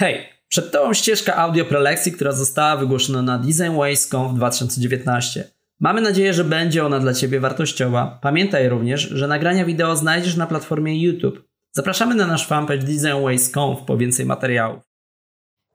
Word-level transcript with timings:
Hej, 0.00 0.28
przed 0.48 0.72
Tobą 0.72 0.94
ścieżka 0.94 1.36
audio 1.36 1.64
prelekcji, 1.64 2.12
która 2.12 2.32
została 2.32 2.76
wygłoszona 2.76 3.22
na 3.22 3.38
Design 3.38 3.76
Ways.com 3.76 4.28
w 4.28 4.34
2019. 4.34 5.50
Mamy 5.80 6.00
nadzieję, 6.00 6.34
że 6.34 6.44
będzie 6.44 6.86
ona 6.86 7.00
dla 7.00 7.14
Ciebie 7.14 7.40
wartościowa. 7.40 8.18
Pamiętaj 8.22 8.68
również, 8.68 9.00
że 9.00 9.28
nagrania 9.28 9.64
wideo 9.64 9.96
znajdziesz 9.96 10.36
na 10.36 10.46
platformie 10.46 11.02
YouTube. 11.02 11.44
Zapraszamy 11.72 12.14
na 12.14 12.26
nasz 12.26 12.46
fanpage 12.46 12.78
designways.com 12.78 13.76
po 13.86 13.96
więcej 13.96 14.26
materiałów. 14.26 14.82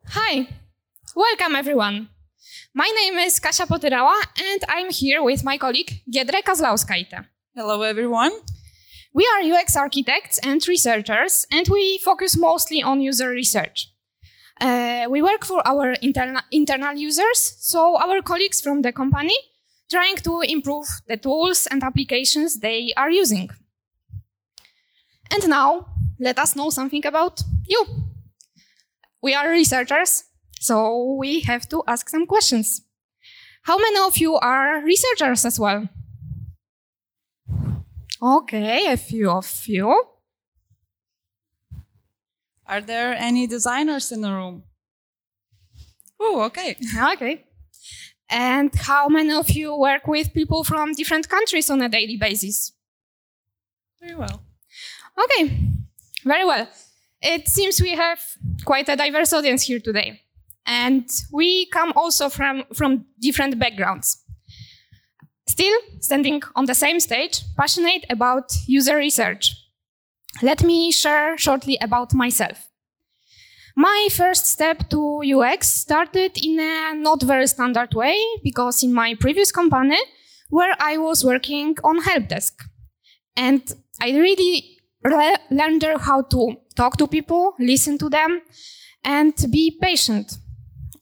Hi, 0.09 0.45
welcome 1.15 1.59
everyone. 1.59 2.05
My 2.73 2.85
name 3.05 3.27
is 3.27 3.39
Kasia 3.39 3.67
Potyrała 3.67 4.15
and 4.53 4.61
I'm 4.63 5.05
here 5.05 5.33
with 5.33 5.43
my 5.43 5.59
colleague 5.59 5.93
Giedre 6.13 6.43
Kazlauskaite. 6.43 7.23
Hello 7.55 7.87
everyone. 7.87 8.31
We 9.15 9.23
are 9.35 9.53
UX 9.53 9.77
architects 9.77 10.47
and 10.47 10.67
researchers 10.67 11.47
and 11.51 11.67
we 11.67 11.99
focus 12.03 12.37
mostly 12.37 12.83
on 12.83 13.09
user 13.09 13.29
research. 13.29 13.92
Uh, 14.63 15.07
we 15.09 15.21
work 15.21 15.43
for 15.43 15.61
our 15.67 15.93
interna- 16.01 16.43
internal 16.49 16.95
users, 16.95 17.57
so 17.59 17.97
our 17.97 18.21
colleagues 18.21 18.61
from 18.61 18.81
the 18.81 18.93
company 18.93 19.35
trying 19.91 20.15
to 20.15 20.39
improve 20.41 20.87
the 21.07 21.17
tools 21.17 21.67
and 21.69 21.83
applications 21.83 22.59
they 22.61 22.93
are 22.95 23.11
using. 23.11 23.49
And 25.29 25.49
now, 25.49 25.87
let 26.17 26.39
us 26.39 26.55
know 26.55 26.69
something 26.69 27.05
about 27.05 27.41
you. 27.67 27.85
We 29.21 29.33
are 29.33 29.49
researchers, 29.49 30.23
so 30.61 31.17
we 31.19 31.41
have 31.41 31.67
to 31.69 31.83
ask 31.85 32.07
some 32.07 32.25
questions. 32.25 32.81
How 33.63 33.77
many 33.77 33.99
of 33.99 34.17
you 34.17 34.35
are 34.35 34.81
researchers 34.81 35.43
as 35.45 35.59
well? 35.59 35.89
Okay, 38.21 38.91
a 38.93 38.95
few 38.95 39.29
of 39.29 39.67
you. 39.67 40.12
Are 42.73 42.81
there 42.81 43.13
any 43.13 43.45
designers 43.45 44.11
in 44.11 44.21
the 44.21 44.31
room? 44.31 44.63
Oh, 46.19 46.41
okay. 46.47 46.75
Okay. 47.13 47.45
And 48.29 48.73
how 48.73 49.09
many 49.09 49.31
of 49.31 49.51
you 49.51 49.77
work 49.77 50.07
with 50.07 50.33
people 50.33 50.63
from 50.63 50.93
different 50.93 51.29
countries 51.29 51.69
on 51.69 51.83
a 51.83 51.89
daily 51.89 52.17
basis? 52.17 52.71
Very 54.01 54.15
well. 54.15 54.41
Okay, 55.23 55.55
very 56.23 56.45
well. 56.45 56.67
It 57.21 57.47
seems 57.47 57.79
we 57.79 57.91
have 57.91 58.19
quite 58.65 58.89
a 58.89 58.95
diverse 58.95 59.33
audience 59.33 59.61
here 59.61 59.79
today. 59.79 60.21
And 60.65 61.07
we 61.31 61.67
come 61.67 61.93
also 61.95 62.27
from, 62.27 62.63
from 62.73 63.05
different 63.19 63.59
backgrounds. 63.59 64.23
Still 65.47 65.77
standing 65.99 66.41
on 66.55 66.65
the 66.65 66.73
same 66.73 66.99
stage, 66.99 67.43
passionate 67.55 68.05
about 68.09 68.51
user 68.65 68.97
research. 68.97 69.62
Let 70.41 70.63
me 70.63 70.91
share 70.91 71.37
shortly 71.37 71.77
about 71.81 72.13
myself. 72.13 72.67
My 73.75 74.07
first 74.11 74.47
step 74.47 74.89
to 74.89 75.21
UX 75.23 75.67
started 75.67 76.37
in 76.41 76.59
a 76.59 76.93
not 76.95 77.23
very 77.23 77.47
standard 77.47 77.93
way 77.93 78.17
because 78.43 78.83
in 78.83 78.93
my 78.93 79.15
previous 79.15 79.51
company 79.51 79.97
where 80.49 80.75
I 80.79 80.97
was 80.97 81.23
working 81.23 81.75
on 81.83 81.99
help 82.01 82.27
desk 82.27 82.63
and 83.35 83.61
I 84.01 84.11
really 84.11 84.77
re- 85.03 85.37
learned 85.49 85.85
how 86.01 86.21
to 86.21 86.55
talk 86.75 86.97
to 86.97 87.07
people, 87.07 87.55
listen 87.59 87.97
to 87.97 88.09
them 88.09 88.41
and 89.03 89.33
be 89.51 89.77
patient. 89.81 90.37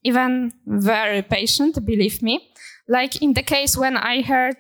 Even 0.04 0.54
very 0.66 1.22
patient, 1.22 1.86
believe 1.86 2.22
me. 2.22 2.52
Like 2.88 3.22
in 3.22 3.34
the 3.34 3.44
case 3.44 3.78
when 3.78 3.98
I 3.98 4.22
heard 4.22 4.58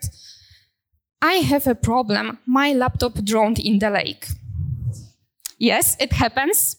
I 1.21 1.33
have 1.33 1.67
a 1.67 1.75
problem, 1.75 2.39
my 2.45 2.73
laptop 2.73 3.13
drowned 3.23 3.59
in 3.59 3.79
the 3.79 3.89
lake. 3.89 4.27
Yes, 5.61 5.95
it 5.99 6.11
happens. 6.11 6.77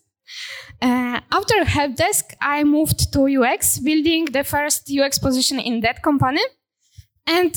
Uh, 0.80 1.20
after 1.30 1.64
help 1.64 1.94
desk, 1.94 2.34
I 2.40 2.64
moved 2.64 3.12
to 3.12 3.20
UX, 3.28 3.78
building 3.78 4.24
the 4.24 4.42
first 4.42 4.90
UX 4.90 5.20
position 5.20 5.60
in 5.60 5.80
that 5.82 6.02
company. 6.02 6.42
And 7.24 7.54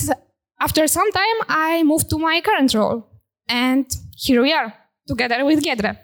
after 0.60 0.86
some 0.86 1.10
time, 1.10 1.38
I 1.48 1.82
moved 1.82 2.08
to 2.10 2.18
my 2.18 2.40
current 2.40 2.72
role. 2.74 3.08
And 3.48 3.86
here 4.16 4.40
we 4.40 4.52
are, 4.52 4.72
together 5.08 5.44
with 5.44 5.64
Giedre. 5.64 5.98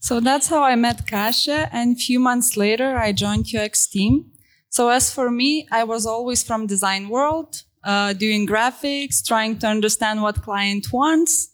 So 0.00 0.20
that's 0.20 0.48
how 0.48 0.62
I 0.62 0.76
met 0.76 1.06
Kasia, 1.06 1.70
and 1.72 1.96
a 1.96 1.98
few 1.98 2.20
months 2.20 2.56
later, 2.56 2.98
I 2.98 3.12
joined 3.12 3.46
UX 3.54 3.86
team. 3.86 4.32
So 4.68 4.90
as 4.90 5.14
for 5.14 5.30
me, 5.30 5.66
I 5.72 5.84
was 5.84 6.04
always 6.04 6.42
from 6.42 6.66
design 6.66 7.08
world, 7.08 7.62
uh, 7.84 8.12
doing 8.12 8.46
graphics, 8.46 9.24
trying 9.24 9.58
to 9.60 9.66
understand 9.66 10.20
what 10.20 10.42
client 10.42 10.92
wants. 10.92 11.51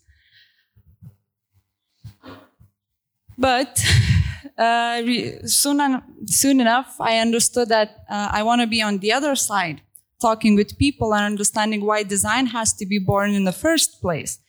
But 3.39 3.81
uh, 4.57 5.01
soon, 5.45 5.79
en- 5.79 6.03
soon 6.27 6.59
enough, 6.59 6.95
I 6.99 7.17
understood 7.17 7.69
that 7.69 8.03
uh, 8.09 8.29
I 8.31 8.43
want 8.43 8.61
to 8.61 8.67
be 8.67 8.81
on 8.81 8.97
the 8.99 9.13
other 9.13 9.35
side, 9.35 9.81
talking 10.21 10.55
with 10.55 10.77
people 10.77 11.15
and 11.15 11.23
understanding 11.23 11.85
why 11.85 12.03
design 12.03 12.47
has 12.47 12.73
to 12.73 12.85
be 12.85 12.99
born 12.99 13.33
in 13.33 13.45
the 13.45 13.53
first 13.53 14.01
place, 14.01 14.39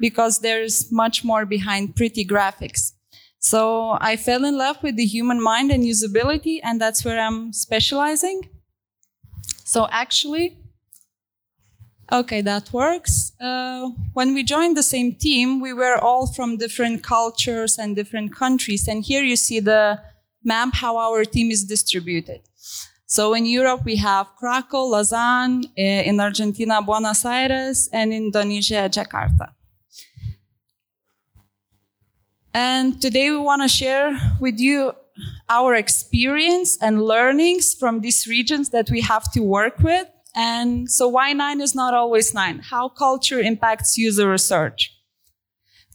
because 0.00 0.40
there's 0.40 0.90
much 0.90 1.24
more 1.24 1.44
behind 1.44 1.94
pretty 1.94 2.24
graphics. 2.24 2.92
So 3.38 3.96
I 4.00 4.16
fell 4.16 4.44
in 4.44 4.56
love 4.56 4.82
with 4.82 4.96
the 4.96 5.04
human 5.04 5.40
mind 5.40 5.70
and 5.70 5.84
usability, 5.84 6.58
and 6.62 6.80
that's 6.80 7.04
where 7.04 7.20
I'm 7.20 7.52
specializing. 7.52 8.48
So 9.64 9.86
actually, 9.90 10.56
okay, 12.12 12.40
that 12.42 12.72
works. 12.72 13.32
Uh, 13.40 13.90
when 14.12 14.34
we 14.34 14.42
joined 14.42 14.76
the 14.76 14.82
same 14.82 15.14
team, 15.14 15.60
we 15.60 15.72
were 15.72 15.98
all 15.98 16.26
from 16.26 16.56
different 16.56 17.02
cultures 17.02 17.78
and 17.78 17.94
different 17.94 18.34
countries. 18.34 18.88
And 18.88 19.04
here 19.04 19.22
you 19.22 19.36
see 19.36 19.60
the 19.60 20.00
map 20.44 20.70
how 20.74 20.96
our 20.96 21.24
team 21.24 21.50
is 21.50 21.64
distributed. 21.64 22.40
So 23.06 23.32
in 23.34 23.46
Europe, 23.46 23.84
we 23.84 23.96
have 23.96 24.26
Krakow, 24.38 24.84
Lausanne, 24.84 25.64
eh, 25.76 26.02
in 26.02 26.20
Argentina, 26.20 26.82
Buenos 26.82 27.24
Aires, 27.24 27.88
and 27.92 28.12
Indonesia, 28.12 28.88
Jakarta. 28.90 29.54
And 32.52 33.00
today 33.00 33.30
we 33.30 33.38
want 33.38 33.62
to 33.62 33.68
share 33.68 34.18
with 34.40 34.58
you 34.58 34.92
our 35.48 35.74
experience 35.74 36.76
and 36.82 37.02
learnings 37.02 37.74
from 37.74 38.00
these 38.00 38.26
regions 38.26 38.70
that 38.70 38.90
we 38.90 39.00
have 39.00 39.30
to 39.32 39.40
work 39.40 39.78
with. 39.78 40.06
And 40.38 40.88
so 40.88 41.08
why 41.08 41.32
nine 41.32 41.60
is 41.60 41.74
not 41.74 41.94
always 41.94 42.32
nine? 42.32 42.60
How 42.60 42.88
culture 42.88 43.40
impacts 43.40 43.98
user 43.98 44.30
research. 44.30 44.94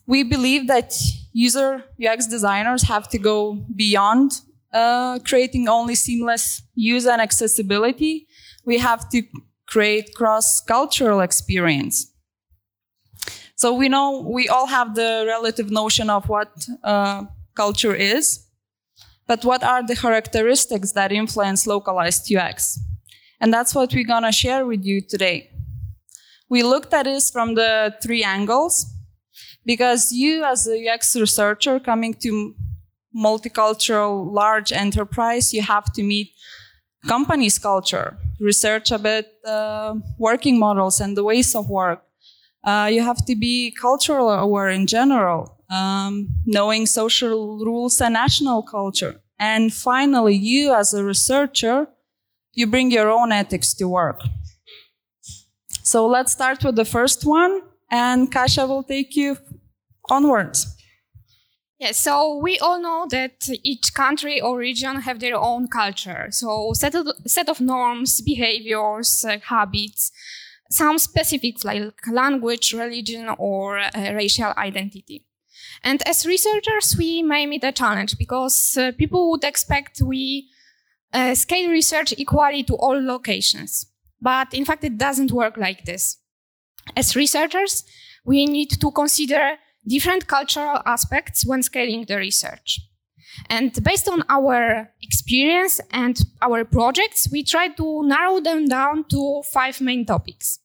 We 0.06 0.24
believe 0.24 0.68
that 0.68 0.94
user 1.32 1.86
UX 2.06 2.28
designers 2.28 2.84
have 2.84 3.08
to 3.12 3.18
go 3.18 3.66
beyond 3.74 4.42
uh, 4.74 5.20
creating 5.20 5.70
only 5.70 5.96
seamless 5.96 6.62
use 6.76 7.06
and 7.06 7.22
accessibility. 7.22 8.28
We 8.66 8.80
have 8.80 9.10
to 9.12 9.24
create 9.66 10.14
cross-cultural 10.14 11.22
experience. 11.22 12.12
So 13.56 13.74
we 13.74 13.88
know 13.88 14.30
we 14.30 14.50
all 14.50 14.68
have 14.68 14.94
the 14.96 15.24
relative 15.26 15.72
notion 15.72 16.10
of 16.10 16.28
what 16.28 16.52
uh, 16.84 17.24
culture 17.56 17.96
is, 17.96 18.46
but 19.26 19.46
what 19.46 19.64
are 19.64 19.88
the 19.88 19.96
characteristics 19.96 20.92
that 20.92 21.14
influence 21.14 21.66
localized 21.66 22.30
UX? 22.30 22.78
And 23.40 23.54
that's 23.54 23.76
what 23.76 23.94
we're 23.94 24.06
gonna 24.06 24.32
share 24.32 24.66
with 24.66 24.84
you 24.84 25.02
today. 25.02 25.50
We 26.50 26.64
looked 26.64 26.94
at 26.94 27.06
this 27.06 27.32
from 27.32 27.56
the 27.56 27.96
three 28.02 28.24
angles 28.24 28.86
because 29.66 30.12
you 30.12 30.44
as 30.44 30.68
a 30.68 30.88
UX 30.88 31.16
researcher 31.16 31.80
coming 31.80 32.14
to 32.16 32.56
multicultural 33.16 34.32
large 34.32 34.72
enterprise, 34.72 35.54
you 35.54 35.62
have 35.62 35.92
to 35.94 36.04
meet 36.04 36.32
company's 37.08 37.60
culture, 37.60 38.18
research 38.40 38.92
a 38.92 39.00
bit 39.00 39.28
uh, 39.46 39.96
working 40.18 40.58
models 40.58 41.00
and 41.00 41.16
the 41.18 41.24
ways 41.24 41.56
of 41.56 41.70
work. 41.70 42.04
Uh, 42.64 42.90
you 42.92 43.02
have 43.02 43.26
to 43.26 43.36
be 43.36 43.72
cultural 43.72 44.30
aware 44.30 44.70
in 44.70 44.88
general, 44.88 45.58
um, 45.70 46.30
knowing 46.46 46.86
social 46.86 47.60
rules 47.64 48.00
and 48.00 48.14
national 48.14 48.64
culture. 48.64 49.20
And 49.38 49.74
finally, 49.74 50.36
you 50.36 50.74
as 50.74 50.94
a 50.94 51.04
researcher, 51.04 51.88
you 52.54 52.68
bring 52.68 52.92
your 52.92 53.10
own 53.10 53.32
ethics 53.32 53.74
to 53.76 53.88
work. 53.88 54.22
So 55.84 56.08
let's 56.08 56.32
start 56.32 56.64
with 56.64 56.76
the 56.76 56.86
first 56.86 57.26
one, 57.26 57.62
and 57.92 58.32
Kasia 58.32 58.66
will 58.66 58.84
take 58.84 59.16
you 59.16 59.38
onwards. 60.10 60.68
Yes, 61.80 61.98
so 61.98 62.38
we 62.38 62.58
all 62.60 62.80
know 62.80 63.08
that 63.10 63.50
each 63.64 63.94
country 63.94 64.40
or 64.40 64.58
region 64.58 65.02
have 65.02 65.20
their 65.20 65.36
own 65.36 65.68
culture. 65.68 66.28
So 66.30 66.72
set 66.74 66.96
of, 66.96 67.08
set 67.26 67.50
of 67.50 67.60
norms, 67.60 68.22
behaviors, 68.22 69.26
uh, 69.26 69.40
habits, 69.44 70.12
some 70.70 70.98
specifics 70.98 71.66
like 71.66 71.94
language, 72.10 72.74
religion, 72.74 73.28
or 73.38 73.80
uh, 73.80 73.90
racial 74.14 74.54
identity. 74.58 75.26
And 75.84 76.02
as 76.08 76.26
researchers, 76.26 76.96
we 76.98 77.22
may 77.22 77.46
meet 77.46 77.66
a 77.66 77.74
challenge 77.74 78.18
because 78.18 78.78
uh, 78.78 78.94
people 78.98 79.30
would 79.32 79.44
expect 79.44 80.02
we 80.02 80.50
uh, 81.14 81.36
scale 81.36 81.70
research 81.70 82.14
equally 82.18 82.64
to 82.64 82.76
all 82.76 83.00
locations. 83.02 83.86
But 84.22 84.54
in 84.54 84.66
fact, 84.66 84.84
it 84.84 84.98
doesn't 84.98 85.32
work 85.32 85.58
like 85.58 85.86
this. 85.86 86.18
As 86.96 87.16
researchers, 87.16 87.84
we 88.26 88.46
need 88.46 88.72
to 88.82 88.92
consider 88.92 89.58
different 89.86 90.28
cultural 90.28 90.82
aspects 90.86 91.46
when 91.46 91.62
scaling 91.62 92.06
the 92.06 92.18
research. 92.18 92.80
And 93.50 93.72
based 93.84 94.08
on 94.08 94.24
our 94.30 94.90
experience 95.02 95.80
and 95.92 96.20
our 96.42 96.64
projects, 96.64 97.28
we 97.32 97.44
try 97.44 97.70
to 97.70 98.04
narrow 98.08 98.40
them 98.40 98.68
down 98.68 99.06
to 99.06 99.42
five 99.52 99.82
main 99.82 100.06
topics. 100.06 100.60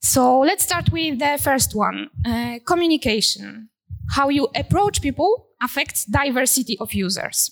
So 0.00 0.40
let's 0.40 0.64
start 0.64 0.92
with 0.92 1.18
the 1.18 1.38
first 1.42 1.74
one 1.74 2.10
uh, 2.26 2.58
communication. 2.66 3.70
How 4.10 4.28
you 4.28 4.48
approach 4.54 5.00
people 5.00 5.46
affects 5.62 6.04
diversity 6.04 6.76
of 6.78 6.92
users. 6.92 7.50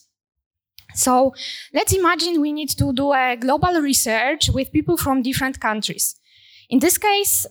So 0.95 1.35
let's 1.73 1.93
imagine 1.93 2.41
we 2.41 2.53
need 2.53 2.71
to 2.71 2.93
do 2.93 3.13
a 3.13 3.37
global 3.37 3.81
research 3.81 4.51
with 4.51 4.73
people 4.73 4.97
from 4.97 5.23
different 5.23 5.61
countries. 5.61 6.17
In 6.69 6.79
this 6.79 6.99
case, 6.99 7.47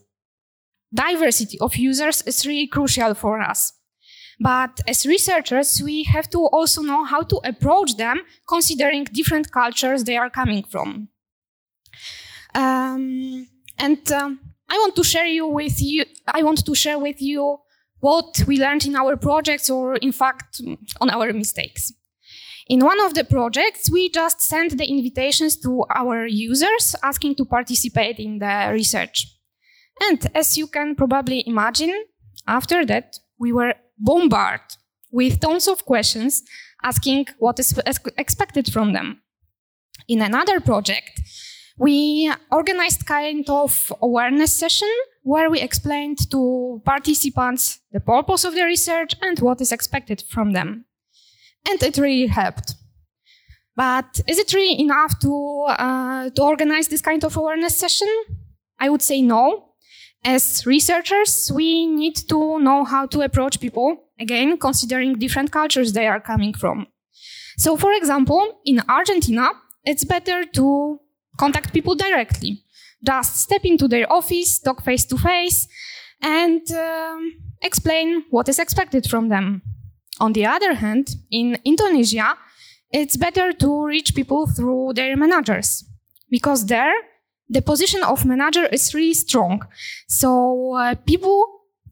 diversity 0.93 1.59
of 1.59 1.75
users 1.75 2.21
is 2.23 2.45
really 2.45 2.67
crucial 2.67 3.13
for 3.13 3.41
us. 3.41 3.73
But 4.39 4.79
as 4.87 5.05
researchers, 5.05 5.81
we 5.83 6.03
have 6.03 6.27
to 6.31 6.39
also 6.39 6.81
know 6.81 7.05
how 7.05 7.21
to 7.21 7.39
approach 7.43 7.95
them 7.97 8.21
considering 8.47 9.03
different 9.03 9.51
cultures 9.51 10.03
they 10.03 10.17
are 10.17 10.31
coming 10.31 10.63
from. 10.63 11.09
Um, 12.55 13.47
and 13.77 14.11
um, 14.11 14.39
I 14.67 14.77
want 14.77 14.95
to 14.95 15.03
share 15.03 15.27
you 15.27 15.45
with 15.47 15.81
you, 15.81 16.05
I 16.27 16.41
want 16.43 16.65
to 16.65 16.73
share 16.73 16.97
with 16.97 17.21
you 17.21 17.59
what 17.99 18.43
we 18.47 18.57
learned 18.57 18.85
in 18.85 18.95
our 18.95 19.15
projects 19.15 19.69
or 19.69 19.95
in 19.97 20.11
fact 20.11 20.59
on 20.99 21.09
our 21.09 21.31
mistakes. 21.33 21.93
In 22.71 22.85
one 22.85 23.01
of 23.01 23.15
the 23.15 23.25
projects, 23.25 23.91
we 23.91 24.09
just 24.09 24.39
sent 24.39 24.77
the 24.77 24.85
invitations 24.89 25.57
to 25.57 25.83
our 25.93 26.25
users 26.25 26.95
asking 27.03 27.35
to 27.35 27.43
participate 27.43 28.17
in 28.17 28.39
the 28.39 28.69
research. 28.71 29.27
And 30.03 30.25
as 30.33 30.57
you 30.57 30.67
can 30.67 30.95
probably 30.95 31.43
imagine, 31.45 32.05
after 32.47 32.85
that, 32.85 33.17
we 33.37 33.51
were 33.51 33.73
bombarded 33.97 34.77
with 35.11 35.41
tons 35.41 35.67
of 35.67 35.83
questions 35.83 36.43
asking 36.81 37.25
what 37.39 37.59
is 37.59 37.77
expected 38.17 38.71
from 38.71 38.93
them. 38.93 39.21
In 40.07 40.21
another 40.21 40.61
project, 40.61 41.19
we 41.77 42.31
organized 42.53 43.05
kind 43.05 43.49
of 43.49 43.91
awareness 44.01 44.53
session 44.53 44.93
where 45.23 45.49
we 45.49 45.59
explained 45.59 46.19
to 46.31 46.81
participants 46.85 47.81
the 47.91 47.99
purpose 47.99 48.45
of 48.45 48.55
the 48.55 48.63
research 48.63 49.13
and 49.21 49.37
what 49.39 49.59
is 49.59 49.73
expected 49.73 50.23
from 50.29 50.53
them 50.53 50.85
and 51.69 51.81
it 51.83 51.97
really 51.97 52.27
helped. 52.27 52.75
But 53.75 54.19
is 54.27 54.37
it 54.37 54.53
really 54.53 54.79
enough 54.79 55.17
to 55.19 55.65
uh, 55.67 56.29
to 56.29 56.41
organize 56.41 56.87
this 56.87 57.01
kind 57.01 57.23
of 57.23 57.35
awareness 57.37 57.77
session? 57.77 58.09
I 58.79 58.89
would 58.89 59.01
say 59.01 59.21
no. 59.21 59.69
As 60.23 60.65
researchers, 60.65 61.51
we 61.53 61.87
need 61.87 62.15
to 62.29 62.59
know 62.59 62.83
how 62.83 63.07
to 63.07 63.21
approach 63.21 63.59
people 63.59 64.11
again, 64.19 64.57
considering 64.57 65.17
different 65.17 65.51
cultures 65.51 65.93
they 65.93 66.07
are 66.07 66.19
coming 66.19 66.53
from. 66.53 66.87
So, 67.57 67.75
for 67.75 67.91
example, 67.93 68.59
in 68.65 68.81
Argentina, 68.87 69.49
it's 69.83 70.03
better 70.03 70.45
to 70.45 70.99
contact 71.37 71.73
people 71.73 71.95
directly. 71.95 72.63
Just 73.03 73.37
step 73.37 73.65
into 73.65 73.87
their 73.87 74.11
office, 74.11 74.59
talk 74.59 74.83
face 74.83 75.05
to 75.05 75.17
face, 75.17 75.67
and 76.21 76.61
um, 76.71 77.33
explain 77.61 78.25
what 78.29 78.47
is 78.47 78.59
expected 78.59 79.09
from 79.09 79.29
them. 79.29 79.63
On 80.21 80.33
the 80.33 80.45
other 80.45 80.75
hand, 80.75 81.15
in 81.31 81.57
Indonesia, 81.65 82.37
it's 82.91 83.17
better 83.17 83.51
to 83.53 83.85
reach 83.85 84.13
people 84.13 84.45
through 84.45 84.93
their 84.93 85.17
managers 85.17 85.83
because 86.29 86.67
there 86.67 86.93
the 87.49 87.61
position 87.61 88.01
of 88.03 88.25
manager 88.25 88.65
is 88.67 88.93
really 88.93 89.13
strong. 89.13 89.67
So 90.07 90.75
uh, 90.75 90.95
people 91.05 91.43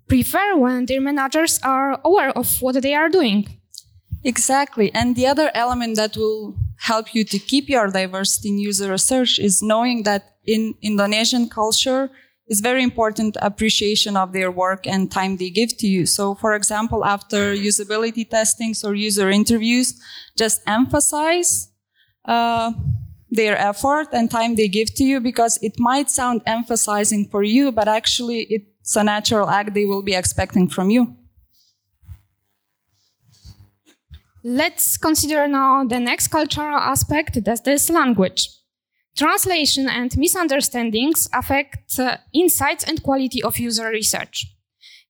prefer 0.08 0.56
when 0.56 0.86
their 0.86 1.02
managers 1.02 1.60
are 1.64 2.00
aware 2.06 2.32
of 2.32 2.62
what 2.62 2.82
they 2.82 2.94
are 2.94 3.10
doing. 3.10 3.60
Exactly. 4.24 4.94
And 4.94 5.16
the 5.16 5.28
other 5.28 5.52
element 5.54 5.98
that 5.98 6.16
will 6.16 6.56
help 6.78 7.14
you 7.14 7.26
to 7.26 7.40
keep 7.40 7.68
your 7.68 7.88
diversity 7.90 8.50
in 8.50 8.60
user 8.60 8.90
research 8.92 9.38
is 9.38 9.62
knowing 9.62 10.04
that 10.04 10.36
in 10.46 10.76
Indonesian 10.82 11.50
culture, 11.50 12.10
is 12.50 12.62
very 12.62 12.84
important 12.84 13.38
appreciation 13.42 14.18
of 14.18 14.34
their 14.34 14.50
work 14.50 14.88
and 14.88 15.12
time 15.12 15.38
they 15.38 15.52
give 15.52 15.78
to 15.78 15.88
you. 15.88 16.06
So, 16.06 16.34
for 16.34 16.56
example, 16.56 17.06
after 17.06 17.54
usability 17.54 18.28
testings 18.28 18.84
or 18.84 18.96
user 18.96 19.30
interviews, 19.30 19.94
just 20.36 20.62
emphasize 20.66 21.70
uh, 22.26 22.72
their 23.30 23.56
effort 23.58 24.08
and 24.12 24.32
time 24.32 24.56
they 24.56 24.68
give 24.68 24.94
to 24.96 25.04
you 25.04 25.20
because 25.20 25.60
it 25.62 25.80
might 25.80 26.10
sound 26.10 26.42
emphasizing 26.48 27.28
for 27.30 27.44
you, 27.44 27.72
but 27.72 27.88
actually 27.88 28.48
it's 28.50 28.96
a 28.96 29.04
natural 29.04 29.48
act 29.48 29.76
they 29.76 29.86
will 29.86 30.02
be 30.02 30.16
expecting 30.16 30.68
from 30.68 30.90
you. 30.90 31.16
Let's 34.44 34.98
consider 34.98 35.48
now 35.48 35.84
the 35.84 36.00
next 36.00 36.30
cultural 36.30 36.78
aspect 36.78 37.44
that 37.44 37.68
is 37.68 37.90
language. 37.90 38.59
Translation 39.18 39.90
and 39.90 40.16
misunderstandings 40.18 41.28
affect 41.34 42.00
uh, 42.00 42.18
insights 42.34 42.84
and 42.84 43.04
quality 43.04 43.44
of 43.44 43.60
user 43.60 43.90
research. 43.90 44.46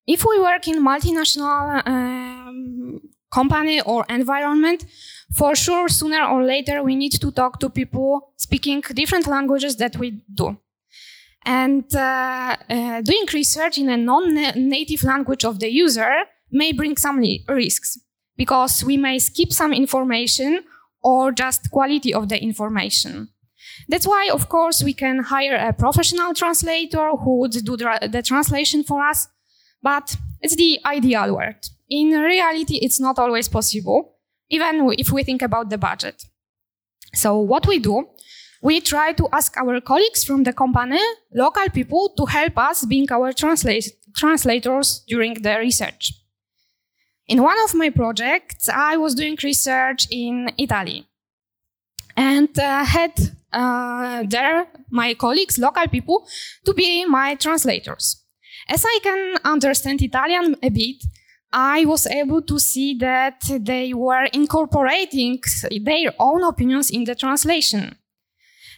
If 0.08 0.26
we 0.26 0.40
work 0.40 0.68
in 0.68 0.84
multinational 0.84 1.88
um, 1.88 3.02
company 3.32 3.82
or 3.82 4.06
environment, 4.10 4.86
for 5.36 5.56
sure, 5.56 5.88
sooner 5.90 6.26
or 6.26 6.44
later, 6.44 6.82
we 6.82 6.96
need 6.96 7.14
to 7.22 7.32
talk 7.32 7.60
to 7.60 7.70
people 7.70 8.34
speaking 8.38 8.82
different 8.94 9.28
languages 9.28 9.76
that 9.76 9.98
we 9.98 10.24
do. 10.34 10.58
And 11.46 11.86
uh, 11.96 12.58
uh, 12.70 13.02
doing 13.02 13.26
research 13.34 13.78
in 13.78 13.90
a 13.90 13.98
non-native 13.98 15.04
language 15.04 15.46
of 15.46 15.60
the 15.60 15.70
user 15.70 16.12
may 16.52 16.74
bring 16.74 16.98
some 16.98 17.22
risks 17.48 18.00
because 18.36 18.84
we 18.84 18.98
may 18.98 19.20
skip 19.20 19.54
some 19.54 19.74
information 19.74 20.64
or 21.02 21.32
just 21.32 21.70
quality 21.70 22.14
of 22.14 22.30
the 22.30 22.42
information. 22.42 23.30
That's 23.90 24.08
why, 24.08 24.30
of 24.32 24.50
course, 24.50 24.84
we 24.84 24.94
can 24.94 25.24
hire 25.24 25.56
a 25.56 25.74
professional 25.74 26.36
translator 26.36 27.10
who 27.10 27.40
would 27.40 27.52
do 27.52 27.76
the, 27.76 28.24
translation 28.24 28.84
for 28.84 29.02
us, 29.04 29.28
but 29.82 30.16
it's 30.42 30.56
the 30.56 30.80
ideal 30.86 31.36
world. 31.36 31.56
In 31.90 32.12
reality, 32.12 32.78
it's 32.84 33.00
not 33.00 33.18
always 33.18 33.48
possible, 33.50 34.14
even 34.50 34.94
if 35.00 35.12
we 35.12 35.24
think 35.24 35.42
about 35.42 35.72
the 35.72 35.80
budget. 35.80 36.24
So 37.16 37.40
what 37.40 37.66
we 37.66 37.80
do, 37.80 38.08
we 38.62 38.80
try 38.80 39.12
to 39.14 39.28
ask 39.34 39.58
our 39.58 39.82
colleagues 39.82 40.24
from 40.24 40.44
the 40.44 40.54
company, 40.54 41.02
local 41.34 41.68
people, 41.74 42.14
to 42.16 42.26
help 42.26 42.60
us 42.60 42.86
being 42.86 43.12
our 43.12 43.34
transla- 43.34 43.90
translators 44.16 45.04
during 45.08 45.34
the 45.34 45.58
research. 45.58 46.14
In 47.28 47.42
one 47.42 47.58
of 47.64 47.74
my 47.74 47.90
projects, 47.90 48.70
I 48.70 48.98
was 48.98 49.16
doing 49.16 49.36
research 49.44 50.08
in 50.12 50.52
Italy 50.60 51.08
and 52.16 52.50
uh, 52.60 52.84
had 52.84 53.14
uh, 53.52 54.24
there 54.28 54.68
my 54.90 55.14
colleagues, 55.14 55.58
local 55.58 55.88
people, 55.88 56.28
to 56.66 56.74
be 56.74 57.06
my 57.06 57.36
translators. 57.36 58.24
As 58.68 58.86
I 58.86 59.00
can 59.02 59.38
understand 59.44 60.02
Italian 60.02 60.56
a 60.62 60.70
bit, 60.70 61.04
I 61.52 61.86
was 61.86 62.06
able 62.06 62.44
to 62.44 62.60
see 62.60 62.96
that 63.00 63.42
they 63.50 63.94
were 63.94 64.26
incorporating 64.34 65.42
their 65.82 66.14
own 66.20 66.44
opinions 66.44 66.92
in 66.92 67.06
the 67.06 67.16
translation. 67.16 67.98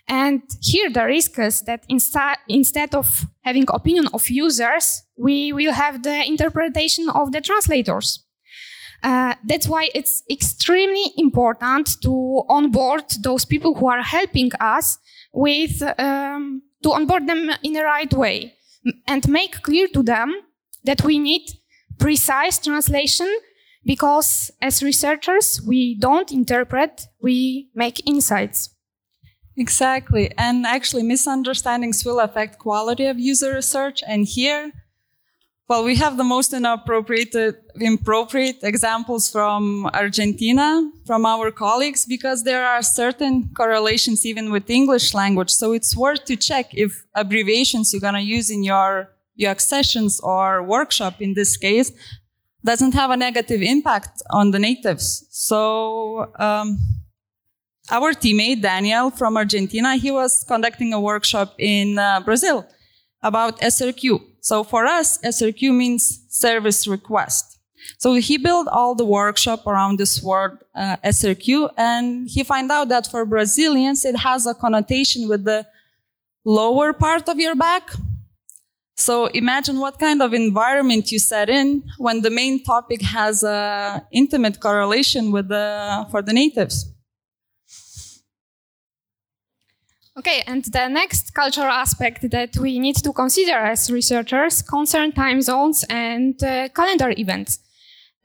And 0.08 0.42
here 0.62 0.90
the 0.90 1.06
risk 1.06 1.38
is 1.40 1.62
that 1.64 1.88
insta- 1.90 2.38
instead 2.48 2.96
of 2.96 3.26
having 3.42 3.66
opinion 3.70 4.08
of 4.14 4.30
users, 4.30 5.04
we 5.18 5.54
will 5.54 5.74
have 5.74 6.04
the 6.04 6.26
interpretation 6.26 7.10
of 7.10 7.32
the 7.32 7.42
translators. 7.42 8.26
Uh, 9.04 9.34
that's 9.46 9.68
why 9.68 9.90
it's 9.96 10.24
extremely 10.30 11.12
important 11.18 12.02
to 12.02 12.44
onboard 12.48 13.04
those 13.24 13.46
people 13.46 13.74
who 13.74 13.88
are 13.88 14.04
helping 14.04 14.52
us 14.60 15.00
with 15.34 15.82
um, 15.98 16.62
to 16.84 16.92
onboard 16.92 17.28
them 17.28 17.50
in 17.64 17.74
the 17.74 17.84
right 17.84 18.14
way 18.14 18.54
and 19.08 19.28
make 19.28 19.62
clear 19.64 19.88
to 19.88 20.04
them 20.04 20.34
that 20.84 21.04
we 21.04 21.18
need 21.18 21.42
precise 22.00 22.60
translation 22.60 23.32
because 23.86 24.52
as 24.62 24.84
researchers 24.84 25.62
we 25.66 25.96
don't 26.00 26.32
interpret 26.32 27.08
we 27.22 27.70
make 27.74 28.08
insights. 28.08 28.70
Exactly. 29.58 30.32
And 30.38 30.66
actually 30.66 31.04
misunderstandings 31.04 32.06
will 32.06 32.20
affect 32.20 32.60
quality 32.60 33.06
of 33.06 33.20
user 33.20 33.54
research. 33.54 34.02
And 34.08 34.26
here 34.26 34.72
well, 35.68 35.84
we 35.86 35.96
have 35.96 36.18
the 36.18 36.24
most 36.24 36.54
inappropriate, 36.54 37.34
inappropriate 37.80 38.58
examples 38.62 39.32
from 39.32 39.86
Argentina, 39.94 40.92
from 41.06 41.26
our 41.26 41.50
colleagues, 41.50 42.06
because 42.06 42.44
there 42.44 42.66
are 42.66 42.82
certain 42.82 43.50
correlations 43.54 44.26
even 44.26 44.52
with 44.52 44.70
English 44.70 45.14
language. 45.14 45.50
So 45.50 45.72
it's 45.72 45.96
worth 45.96 46.26
to 46.26 46.36
check 46.36 46.74
if 46.74 47.06
abbreviations 47.16 47.94
you're 47.94 48.02
going 48.02 48.16
to 48.16 48.22
use 48.22 48.50
in 48.50 48.64
your 48.64 49.12
your 49.36 49.58
sessions 49.58 50.20
or 50.20 50.62
workshop 50.62 51.22
in 51.22 51.34
this 51.34 51.58
case 51.58 51.92
doesn't 52.64 52.94
have 52.94 53.10
a 53.10 53.18
negative 53.18 53.62
impact 53.62 54.22
on 54.30 54.52
the 54.52 54.60
natives. 54.60 55.26
So 55.32 56.32
um, 56.38 56.78
our 57.90 58.14
teammate 58.14 58.62
Daniel 58.62 59.10
from 59.10 59.38
Argentina, 59.38 59.96
he 59.96 60.12
was 60.12 60.46
conducting 60.48 60.94
a 60.94 61.00
workshop 61.00 61.56
in 61.58 61.98
uh, 61.98 62.20
Brazil 62.20 62.68
about 63.24 63.60
SRQ. 63.62 64.31
So 64.42 64.64
for 64.64 64.86
us, 64.86 65.20
SRQ 65.20 65.76
means 65.76 66.26
service 66.28 66.88
request. 66.88 67.60
So 67.98 68.16
he 68.16 68.38
built 68.38 68.68
all 68.68 68.96
the 68.96 69.06
workshop 69.06 69.66
around 69.68 69.98
this 69.98 70.22
word 70.22 70.58
uh, 70.76 70.98
SRQ, 71.04 71.72
and 71.78 72.28
he 72.28 72.44
find 72.44 72.72
out 72.72 72.90
that 72.90 73.08
for 73.08 73.26
Brazilians 73.26 74.06
it 74.06 74.18
has 74.18 74.46
a 74.46 74.54
connotation 74.54 75.28
with 75.28 75.46
the 75.46 75.66
lower 76.44 76.94
part 76.94 77.30
of 77.30 77.38
your 77.40 77.56
back. 77.56 77.92
So 78.96 79.28
imagine 79.28 79.80
what 79.80 80.00
kind 80.00 80.22
of 80.22 80.34
environment 80.34 81.12
you 81.12 81.20
set 81.20 81.50
in 81.50 81.84
when 81.98 82.22
the 82.22 82.30
main 82.30 82.64
topic 82.64 83.02
has 83.02 83.44
a 83.44 84.06
intimate 84.12 84.60
correlation 84.60 85.32
with 85.32 85.48
the 85.48 86.08
for 86.12 86.22
the 86.22 86.34
natives. 86.34 86.91
Okay, 90.18 90.44
and 90.46 90.66
the 90.66 90.90
next 90.90 91.34
cultural 91.34 91.72
aspect 91.72 92.30
that 92.32 92.58
we 92.58 92.80
need 92.80 92.98
to 92.98 93.14
consider 93.14 93.54
as 93.54 93.90
researchers 93.90 94.62
concern 94.62 95.14
time 95.14 95.42
zones 95.42 95.86
and 95.90 96.42
uh, 96.44 96.68
calendar 96.70 97.14
events. 97.18 97.60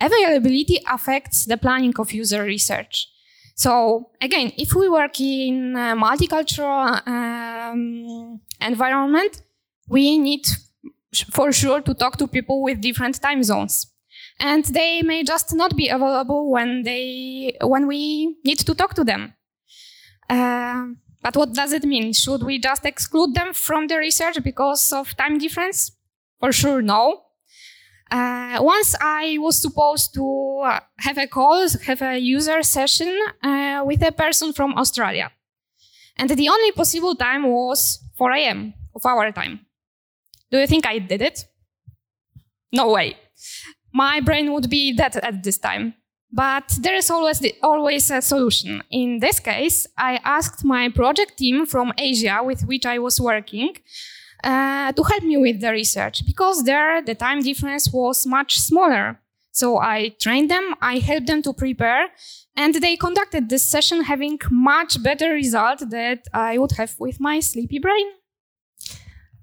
Availability 0.00 0.80
affects 0.90 1.44
the 1.44 1.56
planning 1.56 1.94
of 1.98 2.12
user 2.12 2.42
research. 2.42 3.08
So 3.54 4.10
again, 4.20 4.52
if 4.58 4.74
we 4.74 4.88
work 4.88 5.20
in 5.20 5.76
a 5.76 5.94
multicultural 5.94 7.06
um, 7.06 8.40
environment, 8.60 9.42
we 9.88 10.18
need 10.18 10.44
for 11.30 11.52
sure 11.52 11.80
to 11.80 11.94
talk 11.94 12.16
to 12.18 12.26
people 12.26 12.62
with 12.62 12.80
different 12.80 13.22
time 13.22 13.42
zones. 13.44 13.86
And 14.40 14.64
they 14.64 15.02
may 15.02 15.22
just 15.22 15.54
not 15.54 15.76
be 15.76 15.88
available 15.88 16.50
when 16.50 16.82
they 16.82 17.56
when 17.62 17.86
we 17.86 18.36
need 18.44 18.58
to 18.58 18.74
talk 18.74 18.94
to 18.94 19.04
them. 19.04 19.34
Uh, 20.28 20.88
but 21.26 21.34
what 21.34 21.52
does 21.52 21.72
it 21.72 21.82
mean? 21.82 22.12
Should 22.12 22.44
we 22.44 22.60
just 22.60 22.86
exclude 22.86 23.34
them 23.34 23.52
from 23.52 23.88
the 23.88 23.96
research 23.96 24.40
because 24.44 24.92
of 24.92 25.16
time 25.16 25.38
difference? 25.38 25.90
For 26.38 26.52
sure, 26.52 26.80
no. 26.80 27.22
Uh, 28.08 28.58
once 28.60 28.94
I 29.00 29.36
was 29.40 29.60
supposed 29.60 30.14
to 30.14 30.62
uh, 30.64 30.78
have 31.00 31.18
a 31.18 31.26
call, 31.26 31.68
have 31.84 32.00
a 32.00 32.16
user 32.16 32.62
session 32.62 33.12
uh, 33.42 33.82
with 33.84 34.06
a 34.06 34.12
person 34.12 34.52
from 34.52 34.74
Australia. 34.74 35.32
And 36.16 36.30
the 36.30 36.48
only 36.48 36.70
possible 36.70 37.16
time 37.16 37.42
was 37.42 38.04
4 38.16 38.30
a.m. 38.30 38.74
of 38.94 39.04
our 39.04 39.32
time. 39.32 39.66
Do 40.52 40.58
you 40.58 40.68
think 40.68 40.86
I 40.86 41.00
did 41.00 41.22
it? 41.22 41.44
No 42.70 42.92
way. 42.92 43.16
My 43.92 44.20
brain 44.20 44.52
would 44.52 44.70
be 44.70 44.94
dead 44.94 45.16
at 45.16 45.42
this 45.42 45.58
time. 45.58 45.94
But 46.32 46.76
there 46.80 46.94
is 46.94 47.10
always 47.10 47.38
the, 47.38 47.54
always 47.62 48.10
a 48.10 48.20
solution. 48.20 48.82
In 48.90 49.20
this 49.20 49.40
case, 49.40 49.86
I 49.96 50.20
asked 50.24 50.64
my 50.64 50.88
project 50.88 51.38
team 51.38 51.66
from 51.66 51.92
Asia 51.96 52.40
with 52.42 52.62
which 52.62 52.84
I 52.84 52.98
was 52.98 53.20
working 53.20 53.74
uh, 54.44 54.92
to 54.92 55.02
help 55.02 55.22
me 55.22 55.36
with 55.36 55.60
the 55.60 55.70
research 55.70 56.24
because 56.26 56.64
there 56.64 57.02
the 57.02 57.14
time 57.14 57.40
difference 57.42 57.90
was 57.92 58.26
much 58.26 58.58
smaller. 58.58 59.20
So 59.52 59.78
I 59.78 60.14
trained 60.20 60.50
them, 60.50 60.74
I 60.82 60.98
helped 60.98 61.28
them 61.28 61.40
to 61.42 61.54
prepare, 61.54 62.08
and 62.56 62.74
they 62.74 62.96
conducted 62.96 63.48
this 63.48 63.64
session 63.64 64.02
having 64.04 64.38
much 64.50 65.02
better 65.02 65.30
result 65.30 65.78
that 65.88 66.26
I 66.34 66.58
would 66.58 66.72
have 66.72 66.94
with 66.98 67.18
my 67.20 67.40
sleepy 67.40 67.78
brain. 67.78 68.06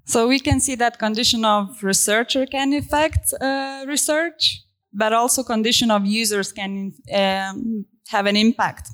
So 0.04 0.28
we 0.28 0.38
can 0.38 0.60
see 0.60 0.76
that 0.76 0.98
condition 0.98 1.44
of 1.44 1.82
researcher 1.82 2.46
can 2.46 2.72
affect 2.74 3.32
uh, 3.40 3.84
research 3.88 4.63
but 4.94 5.12
also 5.12 5.42
condition 5.42 5.90
of 5.90 6.06
users 6.06 6.52
can 6.52 6.92
um, 7.12 7.84
have 8.08 8.26
an 8.26 8.36
impact. 8.36 8.88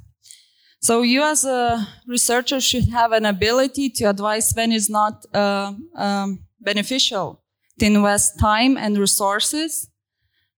So 0.82 1.02
you 1.02 1.22
as 1.22 1.44
a 1.44 1.86
researcher 2.06 2.60
should 2.60 2.88
have 2.88 3.12
an 3.12 3.26
ability 3.26 3.90
to 3.90 4.04
advise 4.04 4.52
when 4.54 4.72
it's 4.72 4.88
not 4.88 5.26
uh, 5.34 5.74
um, 5.94 6.40
beneficial 6.60 7.42
to 7.78 7.86
invest 7.86 8.40
time 8.40 8.78
and 8.78 8.96
resources 8.96 9.90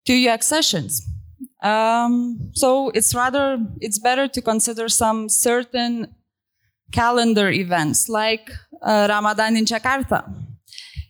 to 0.07 0.29
UX 0.29 0.47
sessions. 0.47 1.05
Um, 1.63 2.51
so 2.55 2.91
it's 2.91 3.15
rather, 3.15 3.59
it's 3.81 3.99
better 3.99 4.29
to 4.29 4.41
consider 4.41 4.89
some 4.89 5.29
certain 5.29 6.15
calendar 6.93 7.51
events 7.51 8.09
like 8.09 8.51
uh, 8.83 9.07
Ramadan 9.09 9.57
in 9.57 9.65
Jakarta 9.65 10.25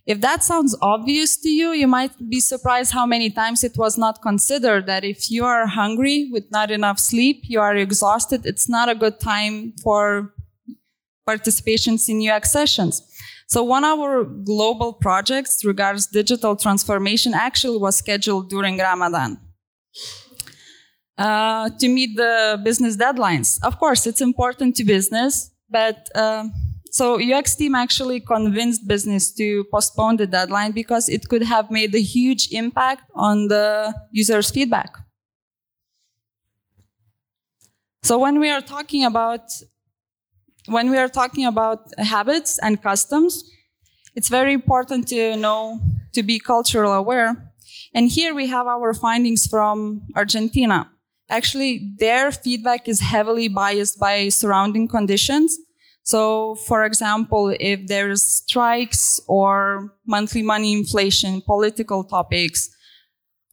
if 0.04 0.20
that 0.20 0.42
sounds 0.42 0.76
obvious 0.82 1.36
to 1.38 1.48
you, 1.48 1.70
you 1.70 1.86
might 1.86 2.12
be 2.28 2.40
surprised 2.40 2.92
how 2.92 3.06
many 3.06 3.30
times 3.30 3.62
it 3.62 3.76
was 3.76 3.96
not 3.96 4.20
considered 4.20 4.86
that 4.86 5.04
if 5.04 5.30
you 5.30 5.44
are 5.44 5.66
hungry 5.66 6.28
with 6.32 6.50
not 6.50 6.70
enough 6.70 6.98
sleep, 6.98 7.42
you 7.44 7.60
are 7.60 7.76
exhausted, 7.76 8.44
it's 8.44 8.68
not 8.68 8.88
a 8.88 8.94
good 8.94 9.20
time 9.20 9.72
for 9.82 10.34
participations 11.28 12.08
in 12.08 12.28
UX 12.28 12.50
sessions. 12.50 13.02
So 13.46 13.62
one 13.62 13.84
of 13.84 13.98
our 14.00 14.24
global 14.24 14.92
projects 14.92 15.64
regards 15.64 16.06
digital 16.06 16.56
transformation 16.56 17.32
actually 17.34 17.78
was 17.78 17.96
scheduled 17.96 18.48
during 18.48 18.78
Ramadan. 18.78 19.38
Uh, 21.18 21.68
to 21.78 21.88
meet 21.88 22.16
the 22.16 22.58
business 22.64 22.96
deadlines. 22.96 23.58
Of 23.62 23.78
course, 23.78 24.06
it's 24.06 24.22
important 24.22 24.74
to 24.76 24.84
business, 24.84 25.50
but 25.68 26.08
uh, 26.14 26.48
so 26.92 27.18
UX 27.18 27.54
team 27.56 27.74
actually 27.74 28.20
convinced 28.20 28.86
business 28.86 29.32
to 29.32 29.64
postpone 29.72 30.18
the 30.18 30.26
deadline 30.26 30.72
because 30.72 31.08
it 31.08 31.26
could 31.26 31.42
have 31.42 31.70
made 31.70 31.94
a 31.94 32.02
huge 32.02 32.52
impact 32.52 33.10
on 33.14 33.48
the 33.48 33.94
user's 34.10 34.50
feedback. 34.50 34.94
So 38.02 38.18
when 38.18 38.38
we 38.38 38.50
are 38.50 38.60
talking 38.60 39.04
about 39.04 39.40
when 40.66 40.90
we 40.90 40.98
are 40.98 41.08
talking 41.08 41.46
about 41.46 41.78
habits 41.96 42.58
and 42.58 42.82
customs, 42.82 43.42
it's 44.14 44.28
very 44.28 44.52
important 44.52 45.08
to 45.08 45.34
know 45.36 45.80
to 46.12 46.22
be 46.22 46.38
cultural 46.38 46.92
aware. 46.92 47.54
And 47.94 48.10
here 48.10 48.34
we 48.34 48.48
have 48.48 48.66
our 48.66 48.92
findings 48.92 49.46
from 49.46 50.02
Argentina. 50.14 50.90
Actually, 51.30 51.94
their 51.98 52.30
feedback 52.30 52.86
is 52.86 53.00
heavily 53.00 53.48
biased 53.48 53.98
by 53.98 54.28
surrounding 54.28 54.88
conditions 54.88 55.58
so, 56.04 56.56
for 56.66 56.84
example, 56.84 57.54
if 57.60 57.86
there's 57.86 58.22
strikes 58.22 59.20
or 59.28 59.94
monthly 60.06 60.42
money 60.42 60.72
inflation, 60.72 61.40
political 61.42 62.02
topics, 62.02 62.70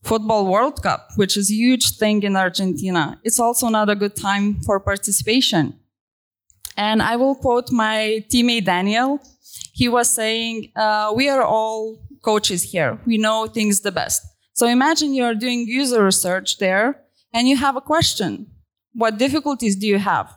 football 0.03 0.48
World 0.48 0.82
Cup, 0.82 1.10
which 1.15 1.38
is 1.38 1.51
a 1.51 1.53
huge 1.53 1.98
thing 1.98 2.24
in 2.24 2.36
Argentina, 2.36 3.20
it's 3.24 3.39
also 3.39 3.68
not 3.70 3.89
a 3.89 3.96
good 3.96 4.15
time 4.15 4.62
for 4.62 4.79
participation. 4.79 5.79
And 6.75 7.01
I 7.01 7.18
will 7.18 7.36
quote 7.36 7.72
my 7.72 8.24
teammate 8.29 8.65
Daniel. 8.65 9.20
He 9.74 9.88
was 9.88 10.10
saying, 10.10 10.72
uh, 10.75 11.13
we 11.15 11.29
are 11.29 11.44
all 11.44 12.00
coaches 12.24 12.63
here. 12.63 13.00
We 13.06 13.18
know 13.18 13.48
things 13.48 13.82
the 13.82 13.91
best. 13.91 14.25
So 14.53 14.68
imagine 14.68 15.13
you're 15.13 15.36
doing 15.36 15.68
user 15.68 16.03
research 16.03 16.58
there 16.58 17.01
and 17.34 17.48
you 17.48 17.58
have 17.58 17.75
a 17.75 17.82
question. 17.82 18.48
What 18.94 19.18
difficulties 19.18 19.75
do 19.75 19.88
you 19.88 20.00
have? 20.00 20.34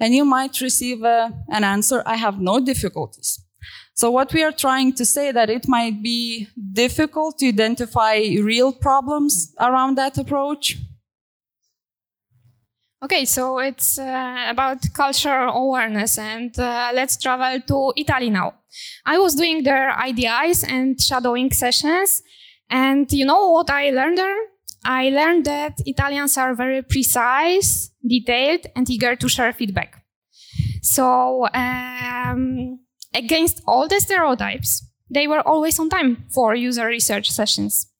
And 0.00 0.14
you 0.14 0.24
might 0.24 0.60
receive 0.60 1.02
a, 1.02 1.32
an 1.48 1.64
answer, 1.64 2.02
I 2.06 2.16
have 2.16 2.40
no 2.40 2.60
difficulties. 2.60 3.44
So 3.94 4.12
what 4.12 4.32
we 4.32 4.44
are 4.44 4.52
trying 4.52 4.92
to 4.92 5.04
say 5.04 5.32
that 5.32 5.50
it 5.50 5.66
might 5.66 6.02
be 6.02 6.46
difficult 6.72 7.38
to 7.38 7.48
identify 7.48 8.18
real 8.40 8.72
problems 8.72 9.52
around 9.58 9.96
that 9.96 10.16
approach. 10.18 10.76
Okay, 13.02 13.24
so 13.24 13.58
it's 13.58 13.98
uh, 13.98 14.46
about 14.48 14.78
cultural 14.92 15.52
awareness 15.52 16.18
and 16.18 16.56
uh, 16.58 16.90
let's 16.94 17.16
travel 17.16 17.60
to 17.60 17.92
Italy 17.96 18.30
now. 18.30 18.54
I 19.04 19.18
was 19.18 19.34
doing 19.34 19.62
their 19.62 19.92
IDIs 19.92 20.64
and 20.68 21.00
shadowing 21.00 21.50
sessions 21.50 22.22
and 22.70 23.10
you 23.12 23.24
know 23.24 23.50
what 23.50 23.70
I 23.70 23.90
learned 23.90 24.18
there? 24.18 24.36
I 24.84 25.10
learned 25.10 25.44
that 25.46 25.80
Italians 25.86 26.36
are 26.38 26.54
very 26.54 26.82
precise, 26.82 27.90
detailed, 28.06 28.66
and 28.76 28.88
eager 28.88 29.16
to 29.16 29.28
share 29.28 29.52
feedback. 29.52 30.04
So, 30.82 31.48
um, 31.52 32.80
against 33.14 33.62
all 33.66 33.88
the 33.88 34.00
stereotypes, 34.00 34.86
they 35.10 35.26
were 35.26 35.46
always 35.46 35.78
on 35.78 35.88
time 35.88 36.24
for 36.32 36.54
user 36.54 36.86
research 36.86 37.30
sessions. 37.30 37.90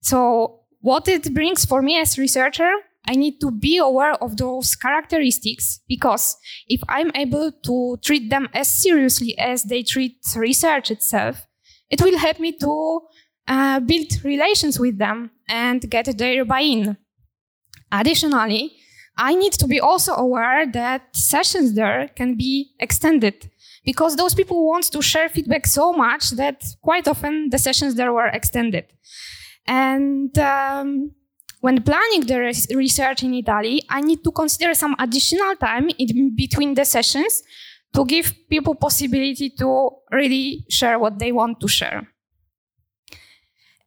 So, 0.00 0.60
what 0.80 1.06
it 1.08 1.32
brings 1.32 1.64
for 1.64 1.82
me 1.82 1.98
as 1.98 2.18
researcher, 2.18 2.72
I 3.06 3.14
need 3.14 3.40
to 3.40 3.50
be 3.50 3.78
aware 3.78 4.14
of 4.14 4.36
those 4.36 4.76
characteristics 4.76 5.80
because 5.88 6.36
if 6.68 6.80
I'm 6.88 7.10
able 7.14 7.50
to 7.50 7.98
treat 8.02 8.30
them 8.30 8.48
as 8.54 8.68
seriously 8.68 9.36
as 9.38 9.64
they 9.64 9.82
treat 9.82 10.16
research 10.36 10.90
itself, 10.90 11.46
it 11.90 12.00
will 12.00 12.18
help 12.18 12.38
me 12.38 12.52
to 12.58 13.00
uh, 13.48 13.80
build 13.80 14.24
relations 14.24 14.78
with 14.78 14.98
them 14.98 15.30
and 15.48 15.88
get 15.90 16.16
their 16.16 16.44
buy-in. 16.44 16.96
Additionally, 17.90 18.76
I 19.16 19.34
need 19.34 19.52
to 19.54 19.66
be 19.66 19.80
also 19.80 20.14
aware 20.14 20.66
that 20.72 21.14
sessions 21.14 21.74
there 21.74 22.08
can 22.16 22.36
be 22.36 22.72
extended 22.80 23.50
because 23.84 24.16
those 24.16 24.34
people 24.34 24.66
want 24.66 24.90
to 24.92 25.02
share 25.02 25.28
feedback 25.28 25.66
so 25.66 25.92
much 25.92 26.30
that 26.30 26.64
quite 26.82 27.06
often 27.06 27.50
the 27.50 27.58
sessions 27.58 27.94
there 27.94 28.12
were 28.12 28.26
extended. 28.26 28.86
And 29.66 30.36
um, 30.38 31.12
when 31.60 31.82
planning 31.82 32.26
the 32.26 32.40
research 32.74 33.22
in 33.22 33.34
Italy, 33.34 33.82
I 33.88 34.00
need 34.00 34.24
to 34.24 34.32
consider 34.32 34.74
some 34.74 34.96
additional 34.98 35.54
time 35.56 35.90
in 35.98 36.34
between 36.34 36.74
the 36.74 36.84
sessions 36.84 37.42
to 37.94 38.04
give 38.06 38.34
people 38.48 38.74
possibility 38.74 39.50
to 39.58 39.90
really 40.10 40.64
share 40.70 40.98
what 40.98 41.18
they 41.18 41.32
want 41.32 41.60
to 41.60 41.68
share. 41.68 42.08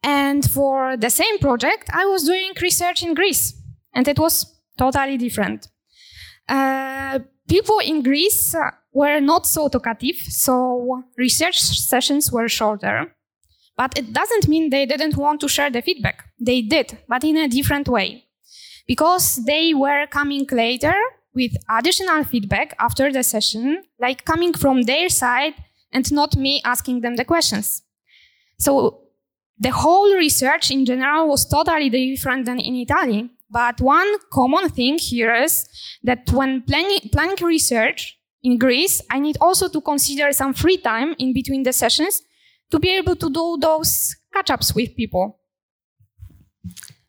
And 0.05 0.49
for 0.49 0.95
the 0.95 1.09
same 1.09 1.39
project, 1.39 1.89
I 1.91 2.05
was 2.05 2.25
doing 2.25 2.51
research 2.61 3.01
in 3.01 3.15
Greece, 3.15 3.59
and 3.91 4.07
it 4.07 4.19
was 4.19 4.55
totally 4.77 5.17
different. 5.17 5.67
Uh, 6.47 7.19
people 7.49 7.79
in 7.79 8.03
Greece 8.03 8.55
were 8.93 9.19
not 9.19 9.47
so 9.47 9.67
talkative, 9.67 10.17
so 10.17 11.01
research 11.17 11.59
sessions 11.59 12.31
were 12.31 12.47
shorter. 12.47 13.15
But 13.75 13.97
it 13.97 14.13
doesn't 14.13 14.47
mean 14.47 14.69
they 14.69 14.85
didn't 14.85 15.17
want 15.17 15.41
to 15.41 15.47
share 15.47 15.71
the 15.71 15.81
feedback. 15.81 16.23
They 16.39 16.61
did, 16.61 16.99
but 17.09 17.23
in 17.23 17.37
a 17.37 17.47
different 17.47 17.87
way. 17.87 18.25
Because 18.87 19.43
they 19.43 19.73
were 19.73 20.05
coming 20.05 20.45
later 20.51 20.93
with 21.33 21.51
additional 21.67 22.23
feedback 22.25 22.75
after 22.77 23.11
the 23.11 23.23
session, 23.23 23.81
like 23.99 24.23
coming 24.23 24.53
from 24.53 24.83
their 24.83 25.09
side 25.09 25.55
and 25.91 26.09
not 26.11 26.37
me 26.37 26.61
asking 26.63 27.01
them 27.01 27.15
the 27.15 27.25
questions. 27.25 27.81
So 28.59 29.04
the 29.57 29.71
whole 29.71 30.13
research 30.15 30.71
in 30.71 30.85
general 30.85 31.27
was 31.29 31.47
totally 31.47 31.89
different 31.89 32.45
than 32.45 32.59
in 32.59 32.75
Italy. 32.75 33.29
But 33.49 33.79
one 33.79 34.07
common 34.31 34.69
thing 34.69 34.97
here 34.97 35.33
is 35.33 35.67
that 36.03 36.29
when 36.31 36.63
planning, 36.63 37.09
planning 37.11 37.37
research 37.41 38.17
in 38.43 38.57
Greece, 38.57 39.01
I 39.09 39.19
need 39.19 39.37
also 39.39 39.69
to 39.69 39.81
consider 39.81 40.31
some 40.33 40.53
free 40.53 40.77
time 40.77 41.15
in 41.19 41.33
between 41.33 41.63
the 41.63 41.71
sessions 41.71 42.21
to 42.71 42.79
be 42.79 42.89
able 42.89 43.15
to 43.15 43.29
do 43.29 43.57
those 43.61 44.15
catch 44.33 44.49
ups 44.49 44.75
with 44.75 44.95
people. 44.95 45.39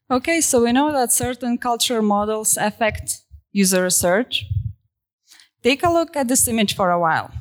Okay, 0.08 0.40
so 0.40 0.62
we 0.62 0.72
know 0.72 0.92
that 0.92 1.12
certain 1.12 1.58
culture 1.58 2.00
models 2.00 2.56
affect 2.56 3.22
user 3.50 3.82
research. 3.82 4.44
Take 5.64 5.82
a 5.82 5.90
look 5.90 6.14
at 6.16 6.28
this 6.28 6.46
image 6.46 6.76
for 6.76 6.90
a 6.92 7.00
while. 7.00 7.32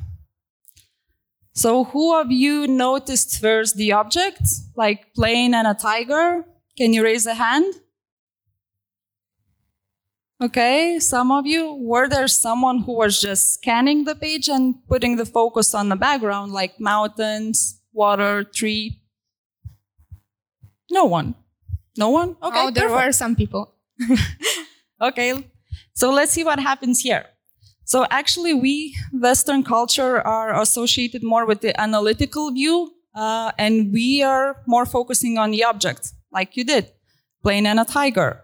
So, 1.56 1.84
who 1.84 2.14
of 2.14 2.30
you 2.30 2.66
noticed 2.66 3.40
first 3.40 3.76
the 3.76 3.92
objects, 3.92 4.68
like 4.76 5.14
plane 5.14 5.54
and 5.54 5.66
a 5.66 5.72
tiger? 5.72 6.44
Can 6.76 6.92
you 6.92 7.02
raise 7.02 7.24
a 7.24 7.32
hand? 7.32 7.74
Okay, 10.38 10.98
some 10.98 11.32
of 11.32 11.46
you. 11.46 11.72
Were 11.72 12.10
there 12.10 12.28
someone 12.28 12.80
who 12.80 12.92
was 12.92 13.18
just 13.18 13.54
scanning 13.54 14.04
the 14.04 14.14
page 14.14 14.50
and 14.50 14.86
putting 14.86 15.16
the 15.16 15.24
focus 15.24 15.74
on 15.74 15.88
the 15.88 15.96
background, 15.96 16.52
like 16.52 16.78
mountains, 16.78 17.80
water, 17.94 18.44
tree? 18.44 19.00
No 20.90 21.06
one. 21.06 21.34
No 21.96 22.10
one? 22.10 22.36
Okay. 22.42 22.64
Oh, 22.66 22.70
there 22.70 22.90
perfect. 22.90 23.06
were 23.06 23.12
some 23.12 23.34
people. 23.34 23.72
okay, 25.00 25.50
so 25.94 26.10
let's 26.12 26.32
see 26.32 26.44
what 26.44 26.60
happens 26.60 27.00
here. 27.00 27.24
So 27.86 28.04
actually, 28.10 28.52
we 28.52 28.96
Western 29.12 29.62
culture 29.62 30.20
are 30.20 30.60
associated 30.60 31.22
more 31.22 31.46
with 31.46 31.60
the 31.60 31.80
analytical 31.80 32.50
view, 32.50 32.92
uh, 33.14 33.52
and 33.58 33.92
we 33.92 34.24
are 34.24 34.56
more 34.66 34.84
focusing 34.84 35.38
on 35.38 35.52
the 35.52 35.62
object, 35.62 36.12
like 36.32 36.56
you 36.56 36.64
did, 36.64 36.90
plane 37.44 37.64
and 37.64 37.78
a 37.78 37.84
tiger. 37.84 38.42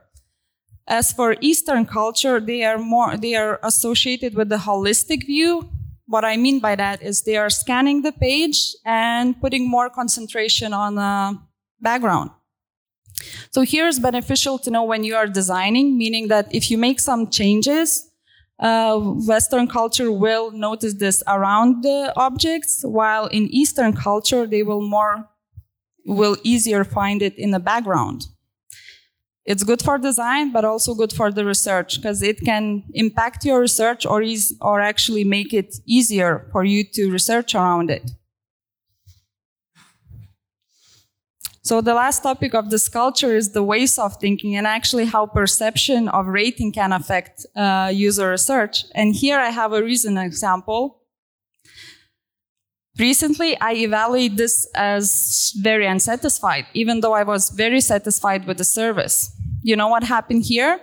As 0.86 1.12
for 1.12 1.34
Eastern 1.40 1.86
culture, 1.86 2.38
they 2.38 2.62
are 2.62 2.78
more 2.78 3.16
they 3.16 3.34
are 3.34 3.58
associated 3.64 4.34
with 4.36 4.48
the 4.48 4.58
holistic 4.58 5.26
view. 5.26 5.68
What 6.06 6.24
I 6.24 6.36
mean 6.36 6.60
by 6.60 6.76
that 6.76 7.02
is 7.02 7.22
they 7.22 7.36
are 7.36 7.50
scanning 7.50 8.02
the 8.02 8.12
page 8.12 8.76
and 8.84 9.40
putting 9.40 9.68
more 9.68 9.90
concentration 9.90 10.72
on 10.72 10.94
the 10.94 11.38
background. 11.80 12.30
So 13.50 13.62
here 13.62 13.88
is 13.88 13.98
beneficial 13.98 14.58
to 14.60 14.70
know 14.70 14.84
when 14.84 15.02
you 15.02 15.16
are 15.16 15.26
designing, 15.26 15.98
meaning 15.98 16.28
that 16.28 16.54
if 16.54 16.70
you 16.70 16.78
make 16.78 17.00
some 17.00 17.28
changes, 17.28 18.08
uh, 18.58 18.98
Western 18.98 19.66
culture 19.66 20.10
will 20.12 20.50
notice 20.52 20.94
this 20.94 21.22
around 21.26 21.82
the 21.82 22.12
objects, 22.16 22.82
while 22.84 23.26
in 23.26 23.48
Eastern 23.48 23.92
culture 23.92 24.46
they 24.46 24.62
will 24.62 24.82
more 24.82 25.28
will 26.04 26.36
easier 26.42 26.82
find 26.84 27.22
it 27.22 27.36
in 27.38 27.52
the 27.52 27.60
background 27.60 28.26
it's 29.44 29.64
good 29.64 29.82
for 29.82 29.98
design, 29.98 30.52
but 30.52 30.64
also 30.64 30.94
good 30.94 31.12
for 31.12 31.32
the 31.32 31.44
research 31.44 31.96
because 31.96 32.22
it 32.22 32.40
can 32.40 32.84
impact 32.94 33.44
your 33.44 33.60
research 33.60 34.06
or 34.06 34.22
is, 34.22 34.56
or 34.60 34.80
actually 34.80 35.24
make 35.24 35.52
it 35.52 35.74
easier 35.84 36.48
for 36.52 36.64
you 36.64 36.84
to 36.94 37.10
research 37.10 37.54
around 37.54 37.90
it. 37.90 38.10
So 41.64 41.80
the 41.80 41.94
last 41.94 42.24
topic 42.24 42.54
of 42.54 42.70
this 42.70 42.88
culture 42.88 43.36
is 43.36 43.52
the 43.52 43.62
ways 43.62 43.96
of 43.96 44.16
thinking 44.16 44.56
and 44.56 44.66
actually 44.66 45.04
how 45.04 45.26
perception 45.26 46.08
of 46.08 46.26
rating 46.26 46.72
can 46.72 46.92
affect 46.92 47.46
uh, 47.54 47.88
user 47.94 48.30
research. 48.30 48.84
And 48.96 49.14
here 49.14 49.38
I 49.38 49.50
have 49.50 49.72
a 49.72 49.82
recent 49.82 50.18
example. 50.18 50.98
Recently, 52.98 53.58
I 53.60 53.74
evaluated 53.74 54.38
this 54.38 54.68
as 54.74 55.52
very 55.56 55.86
unsatisfied, 55.86 56.66
even 56.74 57.00
though 57.00 57.14
I 57.14 57.22
was 57.22 57.50
very 57.50 57.80
satisfied 57.80 58.44
with 58.44 58.58
the 58.58 58.64
service. 58.64 59.32
You 59.62 59.76
know 59.76 59.88
what 59.88 60.02
happened 60.02 60.42
here? 60.44 60.80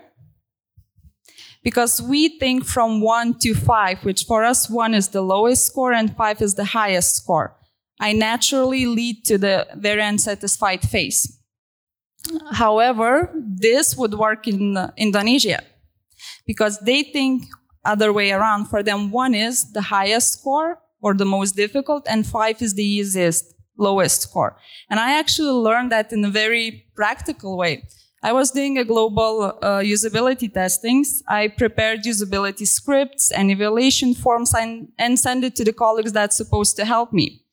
Because 1.62 2.02
we 2.02 2.40
think 2.40 2.64
from 2.64 3.02
one 3.02 3.38
to 3.40 3.54
five, 3.54 4.04
which 4.06 4.24
for 4.24 4.46
us, 4.46 4.70
one 4.70 4.94
is 4.94 5.10
the 5.10 5.22
lowest 5.22 5.66
score 5.66 5.92
and 5.92 6.16
five 6.16 6.42
is 6.42 6.56
the 6.56 6.64
highest 6.64 7.18
score. 7.18 7.59
I 8.00 8.14
naturally 8.14 8.86
lead 8.86 9.26
to 9.26 9.38
the 9.38 9.68
very 9.76 10.02
unsatisfied 10.02 10.82
phase. 10.82 11.40
However, 12.52 13.32
this 13.36 13.96
would 13.96 14.14
work 14.14 14.48
in 14.48 14.78
Indonesia 14.98 15.64
because 16.46 16.80
they 16.80 17.04
think 17.04 17.44
other 17.86 18.12
way 18.14 18.32
around. 18.32 18.66
For 18.66 18.84
them, 18.84 19.12
one 19.12 19.34
is 19.34 19.72
the 19.72 19.82
highest 19.82 20.40
score 20.40 20.80
or 21.02 21.14
the 21.14 21.26
most 21.26 21.56
difficult, 21.56 22.06
and 22.10 22.26
five 22.26 22.62
is 22.62 22.74
the 22.74 22.84
easiest, 22.84 23.54
lowest 23.78 24.22
score. 24.22 24.58
And 24.90 25.00
I 25.00 25.18
actually 25.18 25.52
learned 25.52 25.92
that 25.92 26.12
in 26.12 26.24
a 26.26 26.30
very 26.30 26.86
practical 26.96 27.58
way. 27.58 27.84
I 28.22 28.34
was 28.34 28.52
doing 28.52 28.78
a 28.78 28.84
global 28.84 29.58
uh, 29.62 29.80
usability 29.80 30.54
testings. 30.54 31.24
I 31.30 31.48
prepared 31.48 32.04
usability 32.04 32.68
scripts 32.68 33.32
and 33.32 33.50
evaluation 33.50 34.14
forms 34.14 34.54
and, 34.54 34.90
and 34.98 35.18
sent 35.18 35.46
it 35.46 35.56
to 35.56 35.64
the 35.64 35.72
colleagues 35.72 36.12
that's 36.12 36.36
supposed 36.36 36.76
to 36.78 36.86
help 36.86 37.14
me. 37.14 37.46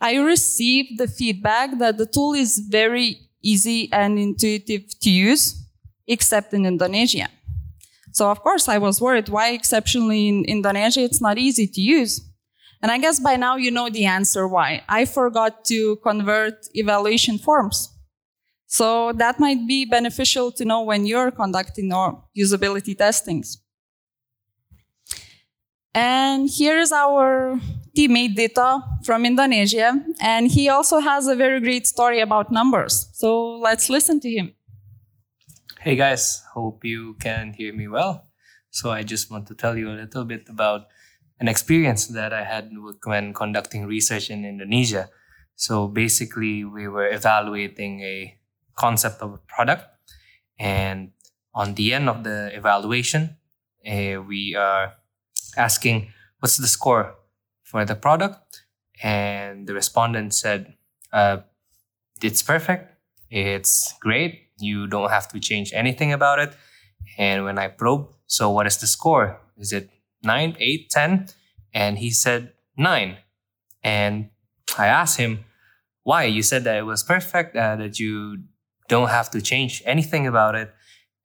I 0.00 0.16
received 0.16 0.98
the 0.98 1.08
feedback 1.08 1.78
that 1.78 1.98
the 1.98 2.06
tool 2.06 2.34
is 2.34 2.58
very 2.58 3.30
easy 3.42 3.92
and 3.92 4.18
intuitive 4.18 4.98
to 5.00 5.10
use, 5.10 5.68
except 6.06 6.52
in 6.52 6.66
Indonesia. 6.66 7.28
So 8.12 8.30
of 8.30 8.40
course 8.42 8.68
I 8.68 8.78
was 8.78 9.00
worried 9.00 9.28
why 9.28 9.50
exceptionally 9.50 10.28
in 10.28 10.44
Indonesia 10.44 11.00
it's 11.00 11.20
not 11.20 11.36
easy 11.36 11.66
to 11.66 11.80
use. 11.80 12.20
And 12.80 12.92
I 12.92 12.98
guess 12.98 13.18
by 13.18 13.36
now 13.36 13.56
you 13.56 13.70
know 13.70 13.88
the 13.88 14.04
answer 14.04 14.46
why. 14.46 14.82
I 14.88 15.04
forgot 15.04 15.64
to 15.66 15.96
convert 15.96 16.66
evaluation 16.74 17.38
forms. 17.38 17.90
So 18.66 19.12
that 19.12 19.40
might 19.40 19.66
be 19.66 19.84
beneficial 19.84 20.52
to 20.52 20.64
know 20.64 20.82
when 20.82 21.06
you're 21.06 21.30
conducting 21.30 21.88
your 21.88 22.22
usability 22.36 22.96
testings. 22.96 23.58
And 25.94 26.50
here's 26.52 26.90
our 26.92 27.60
teammate 27.96 28.34
Dito 28.36 28.82
from 29.04 29.24
Indonesia. 29.24 29.94
And 30.20 30.50
he 30.50 30.68
also 30.68 30.98
has 30.98 31.26
a 31.26 31.36
very 31.36 31.60
great 31.60 31.86
story 31.86 32.20
about 32.20 32.50
numbers. 32.50 33.08
So 33.12 33.58
let's 33.58 33.88
listen 33.88 34.20
to 34.20 34.30
him. 34.30 34.54
Hey 35.80 35.96
guys, 35.96 36.42
hope 36.54 36.84
you 36.84 37.14
can 37.20 37.52
hear 37.52 37.72
me 37.72 37.88
well. 37.88 38.26
So 38.70 38.90
I 38.90 39.02
just 39.02 39.30
want 39.30 39.46
to 39.48 39.54
tell 39.54 39.76
you 39.76 39.90
a 39.90 39.94
little 39.94 40.24
bit 40.24 40.48
about 40.48 40.88
an 41.40 41.48
experience 41.48 42.06
that 42.08 42.32
I 42.32 42.44
had 42.44 42.70
when 43.04 43.34
conducting 43.34 43.86
research 43.86 44.30
in 44.30 44.44
Indonesia. 44.44 45.10
So 45.56 45.86
basically, 45.86 46.64
we 46.64 46.88
were 46.88 47.08
evaluating 47.08 48.00
a 48.00 48.38
concept 48.76 49.22
of 49.22 49.34
a 49.34 49.38
product, 49.46 49.84
and 50.58 51.12
on 51.54 51.74
the 51.74 51.94
end 51.94 52.08
of 52.08 52.24
the 52.24 52.50
evaluation, 52.52 53.36
uh, 53.86 54.22
we 54.22 54.56
are 54.56 54.94
asking 55.56 56.12
what's 56.40 56.56
the 56.56 56.66
score 56.66 57.14
for 57.74 57.84
the 57.84 57.96
product, 57.96 58.62
and 59.02 59.66
the 59.66 59.74
respondent 59.74 60.32
said, 60.32 60.74
uh, 61.12 61.38
"It's 62.22 62.40
perfect. 62.40 62.94
It's 63.30 63.92
great. 63.98 64.54
You 64.60 64.86
don't 64.86 65.10
have 65.10 65.26
to 65.32 65.40
change 65.40 65.72
anything 65.74 66.12
about 66.12 66.38
it." 66.38 66.52
And 67.18 67.42
when 67.42 67.58
I 67.58 67.66
probe, 67.66 68.06
so 68.26 68.48
what 68.48 68.68
is 68.70 68.78
the 68.78 68.86
score? 68.86 69.40
Is 69.58 69.72
it 69.72 69.90
nine, 70.22 70.50
eight, 70.60 70.86
eight, 70.86 70.90
ten? 70.90 71.26
And 71.72 71.98
he 71.98 72.10
said 72.10 72.52
nine. 72.78 73.18
And 73.82 74.30
I 74.78 74.86
asked 74.86 75.18
him, 75.18 75.44
why? 76.04 76.24
You 76.24 76.42
said 76.42 76.62
that 76.64 76.76
it 76.76 76.86
was 76.86 77.02
perfect, 77.02 77.56
uh, 77.56 77.74
that 77.76 77.98
you 77.98 78.44
don't 78.88 79.08
have 79.08 79.30
to 79.32 79.42
change 79.42 79.82
anything 79.84 80.26
about 80.26 80.54
it. 80.54 80.72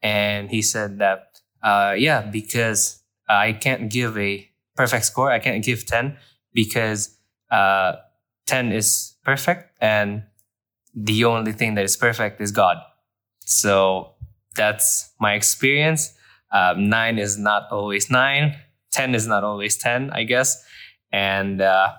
And 0.01 0.49
he 0.49 0.61
said 0.63 0.97
that, 0.97 1.41
uh, 1.61 1.93
yeah, 1.95 2.21
because 2.21 3.03
I 3.27 3.53
can't 3.53 3.91
give 3.91 4.17
a 4.17 4.49
perfect 4.75 5.05
score. 5.05 5.29
I 5.31 5.39
can't 5.39 5.63
give 5.63 5.85
10 5.85 6.17
because 6.59 7.17
uh, 7.51 7.93
10 8.47 8.73
is 8.73 9.15
perfect. 9.23 9.71
And 9.79 10.23
the 10.93 11.23
only 11.23 11.53
thing 11.53 11.75
that 11.75 11.85
is 11.85 11.95
perfect 11.95 12.41
is 12.41 12.51
God. 12.51 12.77
So 13.45 14.15
that's 14.57 15.13
my 15.21 15.35
experience. 15.35 16.13
Um, 16.51 16.89
nine 16.89 17.17
is 17.17 17.37
not 17.37 17.71
always 17.71 18.09
nine. 18.09 18.57
10 18.91 19.15
is 19.15 19.25
not 19.25 19.45
always 19.45 19.77
10, 19.77 20.11
I 20.11 20.23
guess. 20.23 20.61
And 21.13 21.61
uh, 21.61 21.93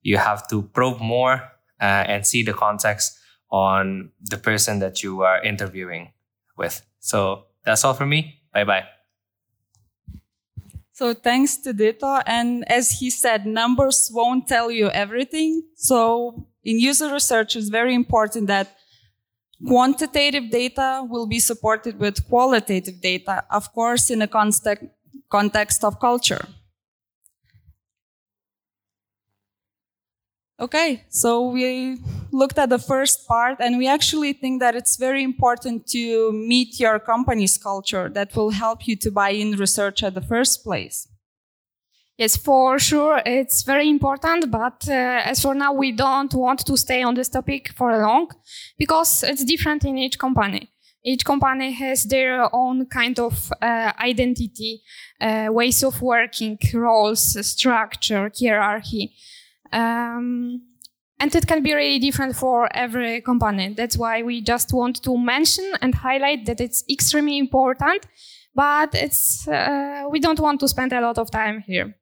you 0.00 0.16
have 0.16 0.48
to 0.48 0.62
probe 0.62 1.00
more 1.00 1.34
uh, 1.78 2.04
and 2.12 2.26
see 2.26 2.42
the 2.42 2.54
context 2.54 3.18
on 3.50 4.12
the 4.22 4.38
person 4.38 4.78
that 4.78 5.02
you 5.02 5.22
are 5.22 5.42
interviewing 5.42 6.12
with. 6.56 6.80
So 7.00 7.44
that's 7.66 7.84
all 7.84 7.92
for 7.94 8.06
me. 8.06 8.40
Bye 8.54 8.64
bye. 8.64 8.95
So 10.96 11.12
thanks 11.12 11.58
to 11.58 11.74
Dito. 11.74 12.22
And 12.24 12.64
as 12.72 12.90
he 13.00 13.10
said, 13.10 13.44
numbers 13.44 14.10
won't 14.10 14.48
tell 14.48 14.70
you 14.70 14.88
everything. 14.88 15.62
So 15.74 16.46
in 16.64 16.80
user 16.80 17.12
research, 17.12 17.54
it's 17.54 17.68
very 17.68 17.94
important 17.94 18.46
that 18.46 18.74
quantitative 19.66 20.50
data 20.50 21.06
will 21.06 21.26
be 21.26 21.38
supported 21.38 21.98
with 21.98 22.26
qualitative 22.26 23.02
data, 23.02 23.44
of 23.50 23.74
course, 23.74 24.08
in 24.08 24.22
a 24.22 24.26
context, 24.26 24.84
context 25.28 25.84
of 25.84 26.00
culture. 26.00 26.46
Okay, 30.58 31.04
so 31.10 31.50
we 31.50 31.98
looked 32.32 32.58
at 32.58 32.70
the 32.70 32.78
first 32.78 33.28
part 33.28 33.56
and 33.60 33.76
we 33.76 33.86
actually 33.86 34.32
think 34.32 34.60
that 34.60 34.74
it's 34.74 34.96
very 34.96 35.22
important 35.22 35.86
to 35.88 36.32
meet 36.32 36.80
your 36.80 36.98
company's 36.98 37.58
culture 37.58 38.08
that 38.08 38.34
will 38.34 38.50
help 38.50 38.88
you 38.88 38.96
to 38.96 39.10
buy 39.10 39.30
in 39.30 39.52
research 39.52 40.02
at 40.02 40.14
the 40.14 40.22
first 40.22 40.64
place. 40.64 41.08
Yes, 42.16 42.38
for 42.38 42.78
sure, 42.78 43.20
it's 43.26 43.62
very 43.64 43.90
important. 43.90 44.50
But 44.50 44.88
uh, 44.88 45.20
as 45.24 45.42
for 45.42 45.54
now, 45.54 45.74
we 45.74 45.92
don't 45.92 46.32
want 46.32 46.64
to 46.64 46.76
stay 46.78 47.02
on 47.02 47.14
this 47.14 47.28
topic 47.28 47.72
for 47.76 47.94
long 47.98 48.30
because 48.78 49.22
it's 49.22 49.44
different 49.44 49.84
in 49.84 49.98
each 49.98 50.18
company. 50.18 50.70
Each 51.04 51.24
company 51.24 51.72
has 51.72 52.04
their 52.04 52.48
own 52.54 52.86
kind 52.86 53.18
of 53.18 53.52
uh, 53.60 53.92
identity, 54.00 54.82
uh, 55.20 55.48
ways 55.50 55.84
of 55.84 56.00
working, 56.00 56.58
roles, 56.72 57.46
structure, 57.46 58.30
hierarchy. 58.40 59.14
Um, 59.72 60.62
and 61.18 61.34
it 61.34 61.46
can 61.46 61.62
be 61.62 61.72
really 61.74 61.98
different 61.98 62.36
for 62.36 62.68
every 62.76 63.20
company. 63.22 63.74
That's 63.74 63.96
why 63.96 64.22
we 64.22 64.42
just 64.42 64.72
want 64.72 65.02
to 65.02 65.16
mention 65.16 65.72
and 65.80 65.94
highlight 65.94 66.44
that 66.46 66.60
it's 66.60 66.84
extremely 66.90 67.38
important, 67.38 68.06
but 68.54 68.94
it's, 68.94 69.48
uh, 69.48 70.04
we 70.10 70.20
don't 70.20 70.40
want 70.40 70.60
to 70.60 70.68
spend 70.68 70.92
a 70.92 71.00
lot 71.00 71.18
of 71.18 71.30
time 71.30 71.60
here. 71.66 71.94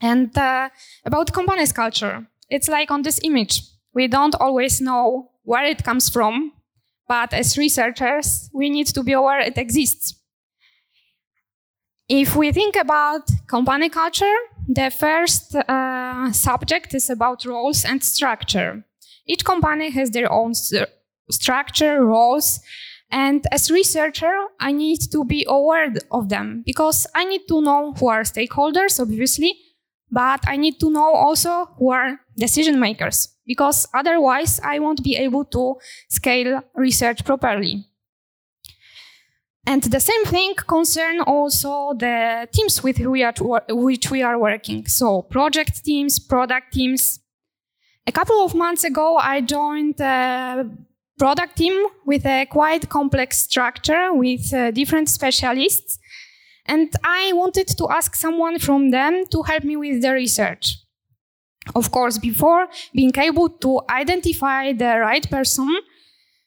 And 0.00 0.36
uh, 0.36 0.70
about 1.04 1.32
company's 1.32 1.72
culture, 1.72 2.26
it's 2.48 2.68
like 2.68 2.90
on 2.90 3.02
this 3.02 3.20
image. 3.22 3.62
We 3.94 4.08
don't 4.08 4.34
always 4.34 4.80
know 4.80 5.30
where 5.44 5.64
it 5.64 5.84
comes 5.84 6.08
from, 6.08 6.52
but 7.06 7.32
as 7.32 7.56
researchers, 7.58 8.50
we 8.52 8.70
need 8.70 8.86
to 8.88 9.02
be 9.02 9.12
aware 9.12 9.40
it 9.40 9.58
exists. 9.58 10.14
If 12.08 12.34
we 12.34 12.50
think 12.50 12.74
about 12.74 13.30
company 13.46 13.88
culture, 13.88 14.34
the 14.74 14.90
first 14.90 15.54
uh, 15.54 16.30
subject 16.32 16.94
is 16.94 17.10
about 17.10 17.44
roles 17.44 17.84
and 17.84 18.02
structure. 18.02 18.84
Each 19.26 19.44
company 19.44 19.90
has 19.90 20.10
their 20.10 20.30
own 20.30 20.54
st- 20.54 20.88
structure, 21.30 22.04
roles, 22.04 22.60
and 23.10 23.44
as 23.50 23.70
researcher, 23.70 24.32
I 24.60 24.70
need 24.70 25.00
to 25.10 25.24
be 25.24 25.44
aware 25.48 25.92
of 26.12 26.28
them 26.28 26.62
because 26.64 27.06
I 27.14 27.24
need 27.24 27.48
to 27.48 27.60
know 27.60 27.92
who 27.92 28.06
are 28.08 28.22
stakeholders, 28.22 29.00
obviously, 29.00 29.58
but 30.10 30.40
I 30.46 30.56
need 30.56 30.78
to 30.78 30.90
know 30.90 31.14
also 31.14 31.66
who 31.76 31.90
are 31.90 32.20
decision 32.36 32.78
makers 32.78 33.28
because 33.46 33.88
otherwise 33.92 34.60
I 34.62 34.78
won't 34.78 35.02
be 35.02 35.16
able 35.16 35.44
to 35.46 35.76
scale 36.08 36.62
research 36.76 37.24
properly. 37.24 37.89
And 39.66 39.82
the 39.82 40.00
same 40.00 40.24
thing 40.24 40.54
concern 40.54 41.20
also 41.20 41.92
the 41.94 42.48
teams 42.52 42.82
with 42.82 42.96
who 42.96 43.10
we 43.10 43.22
are 43.22 43.34
which 43.68 44.10
we 44.10 44.22
are 44.22 44.38
working. 44.38 44.86
So 44.86 45.22
project 45.22 45.84
teams, 45.84 46.18
product 46.18 46.72
teams. 46.72 47.20
A 48.06 48.12
couple 48.12 48.42
of 48.42 48.54
months 48.54 48.84
ago, 48.84 49.16
I 49.16 49.42
joined 49.42 50.00
a 50.00 50.66
product 51.18 51.56
team 51.56 51.86
with 52.06 52.24
a 52.24 52.46
quite 52.46 52.88
complex 52.88 53.38
structure 53.38 54.14
with 54.14 54.52
uh, 54.54 54.70
different 54.70 55.08
specialists. 55.10 55.98
And 56.66 56.90
I 57.04 57.32
wanted 57.34 57.68
to 57.78 57.88
ask 57.90 58.14
someone 58.14 58.58
from 58.58 58.90
them 58.90 59.24
to 59.26 59.42
help 59.42 59.64
me 59.64 59.76
with 59.76 60.00
the 60.02 60.12
research. 60.12 60.78
Of 61.74 61.90
course, 61.90 62.16
before 62.16 62.68
being 62.94 63.12
able 63.16 63.50
to 63.50 63.82
identify 63.90 64.72
the 64.72 64.98
right 64.98 65.28
person, 65.30 65.68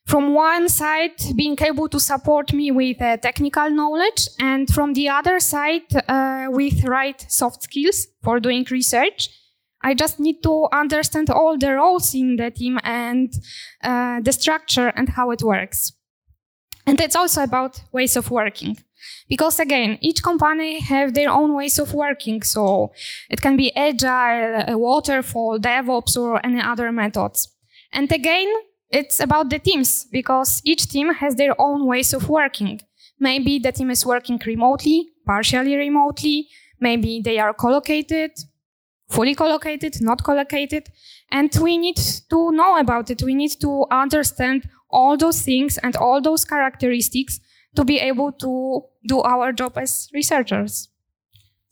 from 0.05 0.33
one 0.33 0.67
side, 0.69 1.15
being 1.35 1.57
able 1.61 1.87
to 1.89 1.99
support 1.99 2.53
me 2.53 2.71
with 2.71 3.01
uh, 3.01 3.17
technical 3.17 3.69
knowledge, 3.69 4.27
and 4.39 4.67
from 4.69 4.93
the 4.93 5.09
other 5.09 5.39
side, 5.39 5.83
uh, 6.07 6.47
with 6.49 6.83
right 6.83 7.25
soft 7.29 7.63
skills 7.63 8.07
for 8.21 8.39
doing 8.39 8.65
research. 8.69 9.29
I 9.81 9.93
just 9.93 10.19
need 10.19 10.41
to 10.43 10.67
understand 10.71 11.29
all 11.29 11.57
the 11.57 11.73
roles 11.73 12.15
in 12.15 12.37
the 12.37 12.51
team 12.51 12.79
and 12.83 13.33
uh, 13.83 14.21
the 14.21 14.31
structure 14.31 14.87
and 14.95 15.09
how 15.09 15.31
it 15.31 15.43
works. 15.43 15.91
And 16.85 16.99
it's 17.01 17.15
also 17.15 17.43
about 17.43 17.81
ways 17.91 18.15
of 18.15 18.31
working. 18.31 18.77
Because 19.27 19.59
again, 19.59 19.97
each 20.01 20.23
company 20.23 20.79
have 20.79 21.13
their 21.13 21.29
own 21.29 21.53
ways 21.53 21.79
of 21.79 21.93
working. 21.93 22.43
So 22.43 22.93
it 23.29 23.41
can 23.41 23.57
be 23.57 23.75
agile, 23.75 24.79
waterfall, 24.79 25.59
DevOps, 25.59 26.17
or 26.17 26.45
any 26.45 26.61
other 26.61 26.91
methods. 26.91 27.49
And 27.91 28.11
again, 28.11 28.47
it's 28.93 29.19
about 29.19 29.49
the 29.49 29.59
teams 29.59 30.05
because 30.11 30.61
each 30.63 30.87
team 30.87 31.13
has 31.15 31.35
their 31.35 31.59
own 31.59 31.85
ways 31.87 32.13
of 32.13 32.29
working. 32.29 32.79
Maybe 33.19 33.57
the 33.59 33.71
team 33.71 33.89
is 33.89 34.05
working 34.05 34.39
remotely, 34.45 35.09
partially 35.25 35.75
remotely. 35.75 36.47
Maybe 36.79 37.21
they 37.21 37.39
are 37.39 37.53
collocated, 37.53 38.31
fully 39.09 39.33
collocated, 39.33 40.01
not 40.01 40.23
collocated. 40.23 40.89
And 41.31 41.51
we 41.59 41.77
need 41.77 41.97
to 42.29 42.51
know 42.51 42.77
about 42.77 43.09
it. 43.09 43.23
We 43.23 43.33
need 43.33 43.59
to 43.61 43.85
understand 43.89 44.69
all 44.89 45.17
those 45.17 45.41
things 45.41 45.79
and 45.79 45.95
all 45.95 46.21
those 46.21 46.45
characteristics 46.45 47.39
to 47.75 47.83
be 47.83 47.99
able 47.99 48.31
to 48.33 48.83
do 49.07 49.21
our 49.21 49.51
job 49.51 49.77
as 49.77 50.07
researchers. 50.13 50.89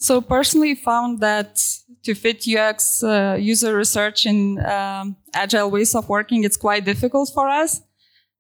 So 0.02 0.20
personally 0.20 0.74
found 0.74 1.20
that 1.20 1.64
to 2.04 2.16
fit 2.16 2.44
UX 2.48 3.04
uh, 3.04 3.38
user 3.40 3.78
research 3.78 4.26
in 4.26 4.60
um, 4.66 5.16
agile 5.32 5.70
ways 5.70 5.94
of 5.94 6.10
working, 6.10 6.44
it's 6.44 6.58
quite 6.58 6.86
difficult 6.86 7.30
for 7.32 7.48
us. 7.48 7.82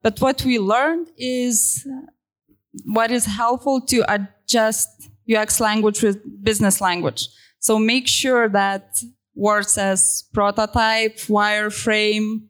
But 0.02 0.20
what 0.20 0.44
we 0.44 0.58
learned 0.58 1.10
is 1.18 1.88
what 2.86 3.12
is 3.12 3.26
helpful 3.26 3.80
to 3.82 4.04
adjust 4.12 4.90
UX 5.32 5.60
language 5.60 6.02
with 6.02 6.18
business 6.44 6.82
language. 6.82 7.30
So 7.60 7.78
make 7.78 8.08
sure 8.08 8.50
that 8.50 8.98
words 9.36 9.78
as 9.78 10.24
prototype, 10.34 11.18
wireframe, 11.28 12.48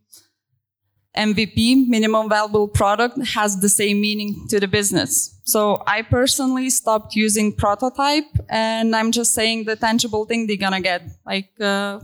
MVP, 1.15 1.88
minimum 1.88 2.30
valuable 2.30 2.67
product, 2.67 3.17
has 3.28 3.60
the 3.60 3.67
same 3.67 4.00
meaning 4.00 4.47
to 4.50 4.60
the 4.60 4.67
business. 4.67 5.39
So 5.43 5.84
I 5.86 6.04
personally 6.04 6.69
stopped 6.69 7.15
using 7.15 7.54
prototype 7.54 8.32
and 8.50 8.95
I'm 8.95 9.12
just 9.12 9.34
saying 9.34 9.65
the 9.65 9.76
tangible 9.76 10.26
thing 10.26 10.47
they're 10.47 10.56
gonna 10.56 10.80
get, 10.80 11.04
like 11.26 11.50
uh, 11.60 12.00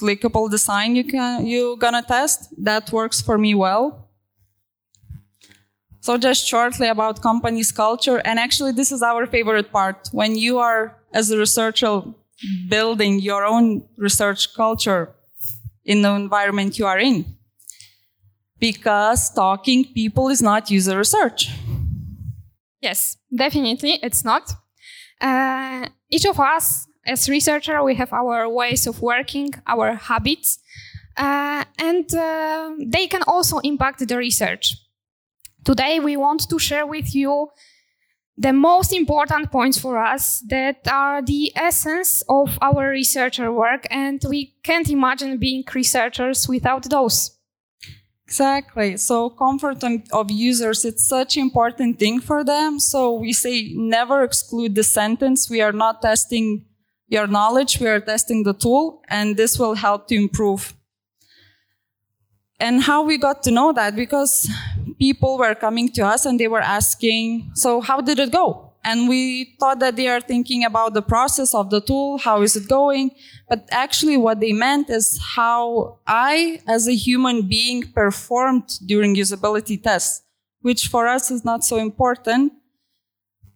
clickable 0.00 0.50
design 0.50 0.96
you 0.96 1.04
can, 1.04 1.46
you 1.46 1.76
gonna 1.78 2.02
test. 2.02 2.52
That 2.62 2.92
works 2.92 3.22
for 3.22 3.38
me 3.38 3.54
well. 3.54 4.10
So 6.00 6.18
just 6.18 6.46
shortly 6.46 6.88
about 6.88 7.22
company's 7.22 7.72
culture. 7.72 8.20
And 8.24 8.38
actually 8.38 8.72
this 8.72 8.92
is 8.92 9.02
our 9.02 9.26
favorite 9.26 9.72
part. 9.72 10.08
When 10.12 10.36
you 10.36 10.58
are 10.58 10.98
as 11.14 11.30
a 11.30 11.38
researcher 11.38 12.02
building 12.68 13.20
your 13.20 13.44
own 13.44 13.84
research 13.96 14.54
culture 14.54 15.14
in 15.84 16.02
the 16.02 16.10
environment 16.10 16.78
you 16.78 16.86
are 16.86 16.98
in 16.98 17.24
because 18.62 19.28
talking 19.34 19.84
people 19.92 20.28
is 20.28 20.40
not 20.40 20.70
user 20.70 20.96
research. 20.96 21.50
Yes, 22.80 23.16
definitely, 23.44 23.98
it's 24.04 24.24
not. 24.24 24.52
Uh, 25.20 25.88
each 26.08 26.24
of 26.26 26.38
us, 26.38 26.86
as 27.04 27.28
researcher, 27.28 27.82
we 27.82 27.96
have 27.96 28.12
our 28.12 28.48
ways 28.48 28.86
of 28.86 29.02
working, 29.02 29.50
our 29.66 29.96
habits, 29.96 30.60
uh, 31.16 31.64
and 31.78 32.14
uh, 32.14 32.70
they 32.86 33.08
can 33.08 33.22
also 33.26 33.58
impact 33.58 34.06
the 34.06 34.16
research. 34.16 34.76
Today, 35.64 35.98
we 35.98 36.16
want 36.16 36.48
to 36.48 36.58
share 36.60 36.86
with 36.86 37.16
you 37.16 37.48
the 38.36 38.52
most 38.52 38.92
important 38.92 39.50
points 39.50 39.76
for 39.76 39.98
us 39.98 40.40
that 40.48 40.86
are 40.88 41.20
the 41.20 41.50
essence 41.56 42.22
of 42.28 42.56
our 42.62 42.90
researcher 42.90 43.52
work, 43.52 43.88
and 43.90 44.22
we 44.28 44.54
can't 44.62 44.88
imagine 44.88 45.38
being 45.38 45.64
researchers 45.74 46.48
without 46.48 46.84
those. 46.88 47.41
Exactly. 48.32 48.96
So 48.96 49.28
comfort 49.28 49.84
of 50.10 50.30
users, 50.30 50.86
it's 50.86 51.06
such 51.06 51.36
important 51.36 51.98
thing 51.98 52.18
for 52.18 52.42
them. 52.42 52.80
So 52.80 53.12
we 53.12 53.34
say 53.34 53.74
never 53.74 54.22
exclude 54.22 54.74
the 54.74 54.82
sentence. 54.82 55.50
We 55.50 55.60
are 55.60 55.70
not 55.70 56.00
testing 56.00 56.64
your 57.08 57.26
knowledge. 57.26 57.78
We 57.78 57.88
are 57.88 58.00
testing 58.00 58.42
the 58.42 58.54
tool 58.54 59.02
and 59.10 59.36
this 59.36 59.58
will 59.58 59.74
help 59.74 60.08
to 60.08 60.14
improve. 60.14 60.72
And 62.58 62.82
how 62.82 63.02
we 63.02 63.18
got 63.18 63.42
to 63.42 63.50
know 63.50 63.70
that? 63.74 63.96
Because 63.96 64.48
people 64.98 65.36
were 65.36 65.54
coming 65.54 65.90
to 65.90 66.06
us 66.06 66.24
and 66.24 66.40
they 66.40 66.48
were 66.48 66.62
asking, 66.62 67.50
so 67.52 67.82
how 67.82 68.00
did 68.00 68.18
it 68.18 68.32
go? 68.32 68.71
And 68.84 69.08
we 69.08 69.56
thought 69.60 69.78
that 69.78 69.94
they 69.94 70.08
are 70.08 70.20
thinking 70.20 70.64
about 70.64 70.92
the 70.94 71.02
process 71.02 71.54
of 71.54 71.70
the 71.70 71.80
tool, 71.80 72.18
how 72.18 72.42
is 72.42 72.56
it 72.56 72.68
going? 72.68 73.12
But 73.48 73.68
actually 73.70 74.16
what 74.16 74.40
they 74.40 74.52
meant 74.52 74.90
is 74.90 75.20
how 75.36 75.98
I, 76.06 76.60
as 76.66 76.88
a 76.88 76.94
human 76.94 77.48
being, 77.48 77.92
performed 77.92 78.68
during 78.84 79.14
usability 79.14 79.80
tests, 79.80 80.22
which 80.62 80.88
for 80.88 81.06
us 81.06 81.30
is 81.30 81.44
not 81.44 81.62
so 81.62 81.76
important. 81.76 82.52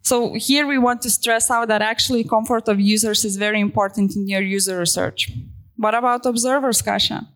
So 0.01 0.35
here 0.35 0.65
we 0.65 0.77
want 0.77 1.01
to 1.01 1.09
stress 1.09 1.51
out 1.51 1.67
that 1.67 1.81
actually 1.81 2.23
comfort 2.23 2.69
of 2.69 2.79
users 2.79 3.25
is 3.25 3.35
very 3.35 3.59
important 3.59 4.15
in 4.15 4.29
your 4.29 4.41
user 4.41 4.79
research. 4.79 5.29
What 5.75 5.93
about 5.93 6.25
observers, 6.25 6.81
Kasia? 6.81 7.27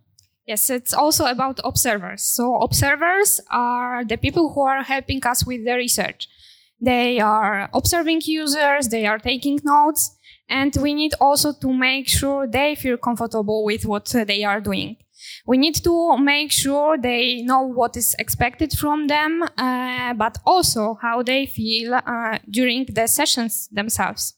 Yes, 0.47 0.69
it's 0.69 0.93
also 0.93 1.25
about 1.25 1.59
observers. 1.65 2.23
So 2.23 2.55
observers 2.55 3.41
are 3.51 4.05
the 4.05 4.17
people 4.17 4.53
who 4.53 4.61
are 4.61 4.83
helping 4.83 5.21
us 5.25 5.45
with 5.45 5.65
the 5.65 5.75
research. 5.75 6.29
They 6.81 7.19
are 7.19 7.69
observing 7.73 8.21
users, 8.25 8.87
they 8.87 9.05
are 9.05 9.19
taking 9.19 9.59
notes, 9.63 10.17
and 10.49 10.75
we 10.81 10.93
need 10.93 11.13
also 11.21 11.53
to 11.53 11.71
make 11.71 12.07
sure 12.07 12.47
they 12.47 12.75
feel 12.75 12.97
comfortable 12.97 13.63
with 13.63 13.85
what 13.85 14.05
they 14.07 14.43
are 14.43 14.59
doing. 14.59 14.97
We 15.45 15.57
need 15.57 15.75
to 15.83 16.17
make 16.17 16.51
sure 16.51 16.97
they 16.97 17.43
know 17.43 17.61
what 17.61 17.95
is 17.95 18.15
expected 18.17 18.73
from 18.73 19.07
them, 19.07 19.43
uh, 19.57 20.13
but 20.15 20.39
also 20.45 20.97
how 21.01 21.21
they 21.21 21.45
feel 21.45 21.93
uh, 21.93 22.39
during 22.49 22.85
the 22.85 23.07
sessions 23.07 23.67
themselves. 23.71 24.35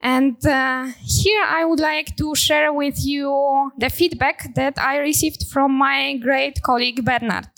And 0.00 0.36
uh, 0.46 0.88
here 1.02 1.42
I 1.46 1.64
would 1.64 1.80
like 1.80 2.14
to 2.16 2.34
share 2.34 2.72
with 2.72 3.04
you 3.04 3.72
the 3.78 3.88
feedback 3.88 4.54
that 4.54 4.78
I 4.78 4.98
received 4.98 5.46
from 5.50 5.72
my 5.72 6.16
great 6.18 6.62
colleague 6.62 7.04
Bernard. 7.04 7.48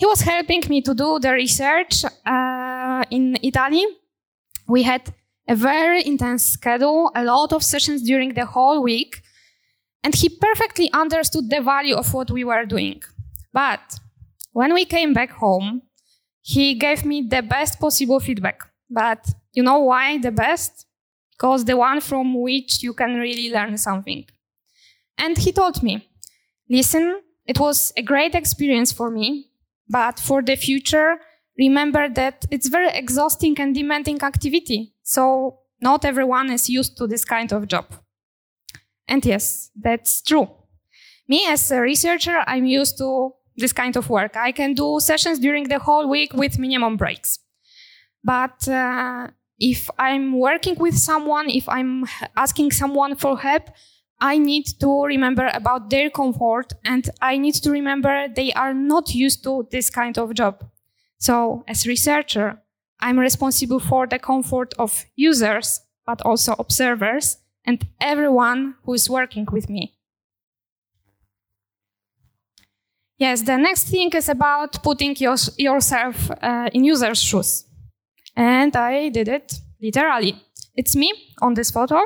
He 0.00 0.06
was 0.06 0.22
helping 0.22 0.62
me 0.70 0.80
to 0.80 0.94
do 0.94 1.18
the 1.18 1.32
research 1.32 2.06
uh, 2.24 3.04
in 3.10 3.36
Italy. 3.42 3.84
We 4.66 4.82
had 4.82 5.12
a 5.46 5.54
very 5.54 6.06
intense 6.06 6.46
schedule, 6.46 7.12
a 7.14 7.22
lot 7.22 7.52
of 7.52 7.62
sessions 7.62 8.00
during 8.02 8.32
the 8.32 8.46
whole 8.46 8.82
week, 8.82 9.20
and 10.02 10.14
he 10.14 10.30
perfectly 10.30 10.90
understood 10.94 11.50
the 11.50 11.60
value 11.60 11.96
of 11.96 12.14
what 12.14 12.30
we 12.30 12.44
were 12.44 12.64
doing. 12.64 13.02
But 13.52 13.98
when 14.52 14.72
we 14.72 14.86
came 14.86 15.12
back 15.12 15.32
home, 15.32 15.82
he 16.40 16.76
gave 16.76 17.04
me 17.04 17.20
the 17.20 17.42
best 17.42 17.78
possible 17.78 18.20
feedback. 18.20 18.62
But 18.88 19.28
you 19.52 19.62
know 19.62 19.80
why 19.80 20.16
the 20.16 20.32
best? 20.32 20.86
Because 21.32 21.66
the 21.66 21.76
one 21.76 22.00
from 22.00 22.40
which 22.40 22.82
you 22.82 22.94
can 22.94 23.16
really 23.16 23.52
learn 23.52 23.76
something. 23.76 24.24
And 25.18 25.36
he 25.36 25.52
told 25.52 25.82
me, 25.82 26.08
listen, 26.70 27.20
it 27.44 27.60
was 27.60 27.92
a 27.98 28.02
great 28.02 28.34
experience 28.34 28.92
for 28.92 29.10
me, 29.10 29.49
but 29.90 30.20
for 30.20 30.40
the 30.40 30.56
future, 30.56 31.16
remember 31.58 32.08
that 32.08 32.46
it's 32.50 32.68
very 32.68 32.88
exhausting 32.88 33.60
and 33.60 33.74
demanding 33.74 34.22
activity. 34.22 34.94
So 35.02 35.58
not 35.80 36.04
everyone 36.04 36.50
is 36.50 36.70
used 36.70 36.96
to 36.98 37.06
this 37.06 37.24
kind 37.24 37.52
of 37.52 37.66
job. 37.66 37.86
And 39.08 39.24
yes, 39.26 39.70
that's 39.74 40.22
true. 40.22 40.48
Me 41.28 41.44
as 41.48 41.70
a 41.72 41.80
researcher, 41.80 42.42
I'm 42.46 42.66
used 42.66 42.98
to 42.98 43.32
this 43.56 43.72
kind 43.72 43.96
of 43.96 44.08
work. 44.08 44.36
I 44.36 44.52
can 44.52 44.74
do 44.74 45.00
sessions 45.00 45.40
during 45.40 45.64
the 45.68 45.80
whole 45.80 46.08
week 46.08 46.32
with 46.32 46.58
minimum 46.58 46.96
breaks. 46.96 47.40
But 48.22 48.68
uh, 48.68 49.28
if 49.58 49.90
I'm 49.98 50.38
working 50.38 50.76
with 50.76 50.96
someone, 50.96 51.50
if 51.50 51.68
I'm 51.68 52.04
asking 52.36 52.70
someone 52.72 53.16
for 53.16 53.38
help, 53.38 53.70
I 54.20 54.38
need 54.38 54.66
to 54.80 55.04
remember 55.04 55.50
about 55.54 55.88
their 55.88 56.10
comfort 56.10 56.72
and 56.84 57.08
I 57.22 57.38
need 57.38 57.54
to 57.54 57.70
remember 57.70 58.28
they 58.28 58.52
are 58.52 58.74
not 58.74 59.14
used 59.14 59.42
to 59.44 59.66
this 59.70 59.88
kind 59.88 60.18
of 60.18 60.34
job. 60.34 60.64
So 61.18 61.64
as 61.66 61.86
researcher, 61.86 62.60
I'm 63.00 63.18
responsible 63.18 63.80
for 63.80 64.06
the 64.06 64.18
comfort 64.18 64.74
of 64.78 65.04
users, 65.16 65.80
but 66.04 66.20
also 66.22 66.54
observers 66.58 67.38
and 67.64 67.86
everyone 68.00 68.74
who 68.84 68.94
is 68.94 69.08
working 69.08 69.46
with 69.50 69.70
me. 69.70 69.94
Yes, 73.18 73.42
the 73.42 73.56
next 73.56 73.88
thing 73.88 74.10
is 74.14 74.28
about 74.28 74.82
putting 74.82 75.14
your, 75.16 75.36
yourself 75.58 76.30
uh, 76.42 76.70
in 76.72 76.84
user's 76.84 77.22
shoes. 77.22 77.64
And 78.34 78.74
I 78.76 79.10
did 79.10 79.28
it 79.28 79.54
literally. 79.80 80.42
It's 80.74 80.96
me 80.96 81.12
on 81.42 81.54
this 81.54 81.70
photo. 81.70 82.00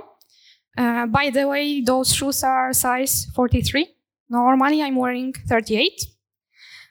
Uh, 0.76 1.06
by 1.06 1.30
the 1.30 1.46
way, 1.46 1.80
those 1.80 2.14
shoes 2.14 2.42
are 2.42 2.72
size 2.72 3.26
43. 3.34 3.88
Normally 4.28 4.82
I'm 4.82 4.96
wearing 4.96 5.32
38. 5.32 6.06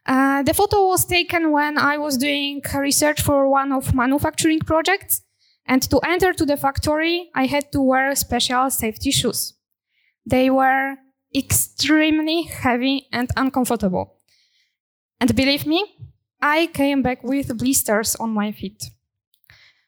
Uh, 0.05 0.43
the 0.43 0.53
photo 0.53 0.87
was 0.87 1.05
taken 1.05 1.51
when 1.51 1.77
I 1.77 1.97
was 1.97 2.17
doing 2.17 2.61
research 2.75 3.21
for 3.21 3.49
one 3.49 3.71
of 3.71 3.93
manufacturing 3.93 4.59
projects. 4.59 5.21
And 5.65 5.81
to 5.89 5.99
enter 5.99 6.33
to 6.33 6.45
the 6.45 6.57
factory, 6.57 7.29
I 7.33 7.45
had 7.45 7.71
to 7.71 7.81
wear 7.81 8.13
special 8.15 8.69
safety 8.69 9.11
shoes. 9.11 9.53
They 10.25 10.49
were 10.49 10.95
extremely 11.33 12.43
heavy 12.43 13.07
and 13.11 13.29
uncomfortable. 13.37 14.19
And 15.19 15.33
believe 15.35 15.65
me, 15.65 15.95
I 16.41 16.67
came 16.67 17.01
back 17.01 17.23
with 17.23 17.57
blisters 17.57 18.15
on 18.15 18.31
my 18.31 18.51
feet. 18.51 18.83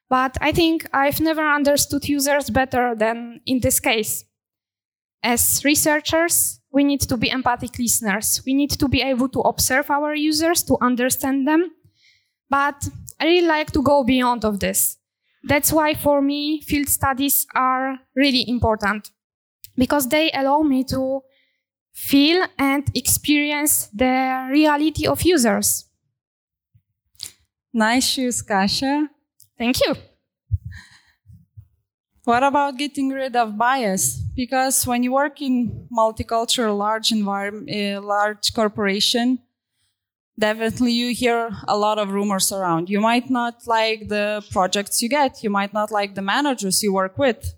But 0.09 0.37
I 0.39 0.51
think 0.51 0.87
I've 0.93 1.19
never 1.19 1.47
understood 1.47 2.07
users 2.07 2.49
better 2.49 2.95
than 2.95 3.41
in 3.45 3.59
this 3.59 3.79
case. 3.79 4.23
As 5.23 5.63
researchers, 5.65 6.59
we 6.71 6.83
need 6.83 7.01
to 7.01 7.17
be 7.17 7.29
empathic 7.29 7.79
listeners. 7.79 8.41
We 8.45 8.53
need 8.53 8.71
to 8.71 8.87
be 8.87 9.01
able 9.01 9.29
to 9.29 9.39
observe 9.39 9.89
our 9.89 10.13
users, 10.13 10.61
to 10.63 10.77
understand 10.81 11.47
them. 11.47 11.71
But 12.49 12.87
I 13.19 13.25
really 13.25 13.47
like 13.47 13.71
to 13.71 13.81
go 13.81 14.03
beyond 14.03 14.45
of 14.45 14.59
this. 14.59 14.97
That's 15.43 15.71
why 15.71 15.93
for 15.93 16.21
me, 16.21 16.61
field 16.61 16.89
studies 16.89 17.47
are 17.55 17.97
really 18.15 18.45
important 18.47 19.11
because 19.75 20.09
they 20.09 20.31
allow 20.31 20.61
me 20.61 20.83
to 20.85 21.21
feel 21.93 22.45
and 22.57 22.89
experience 22.93 23.87
the 23.93 24.47
reality 24.51 25.07
of 25.07 25.21
users. 25.23 25.85
Nice 27.73 28.07
shoes, 28.07 28.41
Kasia. 28.41 29.09
Thank 29.57 29.79
you. 29.85 29.95
What 32.25 32.43
about 32.43 32.77
getting 32.77 33.09
rid 33.09 33.35
of 33.35 33.55
bias? 33.57 34.17
Because 34.35 34.85
when 34.87 35.03
you 35.03 35.13
work 35.13 35.41
in 35.41 35.87
multicultural, 35.95 36.77
large 36.77 37.11
environment, 37.11 37.69
uh, 37.69 38.01
large 38.01 38.51
corporation, 38.53 39.39
definitely 40.37 40.91
you 40.91 41.13
hear 41.13 41.51
a 41.67 41.77
lot 41.77 41.99
of 41.99 42.11
rumors 42.11 42.51
around. 42.51 42.89
You 42.89 42.99
might 42.99 43.29
not 43.29 43.67
like 43.67 44.09
the 44.09 44.43
projects 44.51 45.01
you 45.03 45.09
get. 45.09 45.43
You 45.43 45.51
might 45.51 45.73
not 45.73 45.91
like 45.91 46.15
the 46.15 46.23
managers 46.23 46.81
you 46.81 46.91
work 46.91 47.17
with, 47.17 47.53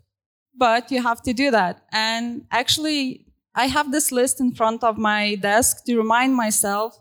but 0.54 0.92
you 0.92 1.02
have 1.02 1.22
to 1.24 1.34
do 1.34 1.50
that. 1.52 1.84
And 1.94 2.46
actually, 2.52 3.26
I 3.56 3.68
have 3.68 3.92
this 3.92 4.12
list 4.12 4.42
in 4.42 4.54
front 4.54 4.84
of 4.84 4.98
my 4.98 5.36
desk 5.36 5.86
to 5.86 5.98
remind 5.98 6.36
myself 6.36 7.00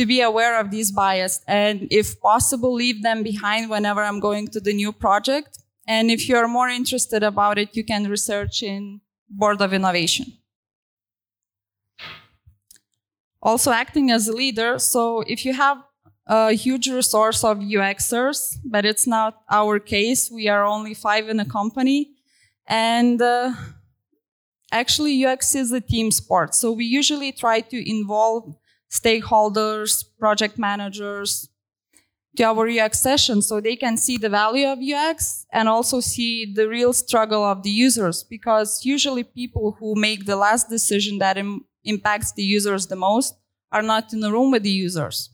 to 0.00 0.06
be 0.06 0.22
aware 0.22 0.58
of 0.58 0.70
these 0.70 0.90
bias 0.90 1.42
and 1.46 1.86
if 1.90 2.18
possible 2.22 2.72
leave 2.72 3.02
them 3.02 3.22
behind 3.22 3.68
whenever 3.68 4.02
i'm 4.02 4.18
going 4.18 4.48
to 4.48 4.58
the 4.58 4.72
new 4.72 4.92
project. 4.92 5.58
And 5.86 6.10
if 6.10 6.26
you're 6.26 6.48
more 6.48 6.70
interested 6.70 7.22
about 7.22 7.58
it 7.58 7.76
you 7.76 7.84
can 7.84 8.08
research 8.08 8.62
in 8.62 9.02
board 9.28 9.60
of 9.60 9.74
innovation. 9.74 10.26
Also 13.42 13.72
acting 13.72 14.10
as 14.10 14.26
a 14.26 14.32
leader 14.32 14.78
so 14.78 15.20
if 15.26 15.44
you 15.44 15.52
have 15.52 15.78
a 16.26 16.52
huge 16.52 16.88
resource 16.88 17.44
of 17.44 17.58
uxers 17.58 18.56
but 18.64 18.86
it's 18.86 19.06
not 19.06 19.42
our 19.50 19.78
case 19.78 20.30
we 20.30 20.48
are 20.48 20.64
only 20.64 20.94
five 20.94 21.28
in 21.28 21.38
a 21.40 21.48
company. 21.58 22.00
And 22.66 23.20
uh, 23.20 23.52
actually 24.72 25.26
ux 25.26 25.54
is 25.54 25.72
a 25.72 25.80
team 25.92 26.10
sport 26.10 26.54
so 26.54 26.70
we 26.72 26.84
usually 26.84 27.32
try 27.32 27.60
to 27.60 27.78
involve 27.96 28.56
stakeholders, 28.90 30.04
project 30.18 30.58
managers 30.58 31.48
to 32.36 32.44
our 32.44 32.68
UX 32.68 33.00
session 33.00 33.42
so 33.42 33.60
they 33.60 33.76
can 33.76 33.96
see 33.96 34.16
the 34.16 34.28
value 34.28 34.66
of 34.66 34.78
UX 34.78 35.46
and 35.52 35.68
also 35.68 36.00
see 36.00 36.52
the 36.52 36.68
real 36.68 36.92
struggle 36.92 37.44
of 37.44 37.62
the 37.62 37.70
users 37.70 38.22
because 38.22 38.84
usually 38.84 39.24
people 39.24 39.76
who 39.78 39.94
make 39.94 40.26
the 40.26 40.36
last 40.36 40.68
decision 40.68 41.18
that 41.18 41.36
Im- 41.36 41.64
impacts 41.84 42.32
the 42.32 42.42
users 42.42 42.86
the 42.86 42.96
most 42.96 43.34
are 43.72 43.82
not 43.82 44.12
in 44.12 44.20
the 44.20 44.30
room 44.30 44.50
with 44.50 44.62
the 44.62 44.70
users. 44.70 45.30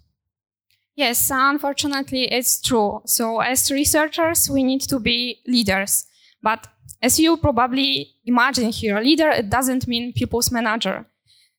Yes, 0.94 1.30
unfortunately, 1.30 2.24
it's 2.32 2.60
true. 2.60 3.02
So, 3.04 3.40
as 3.40 3.70
researchers, 3.70 4.48
we 4.48 4.62
need 4.62 4.80
to 4.82 4.98
be 4.98 5.40
leaders. 5.46 6.06
But 6.42 6.68
as 7.02 7.20
you 7.20 7.36
probably 7.36 8.14
imagine 8.24 8.70
here, 8.70 8.96
a 8.96 9.02
leader 9.02 9.28
it 9.28 9.50
doesn't 9.50 9.86
mean 9.86 10.14
people's 10.14 10.50
manager. 10.50 11.06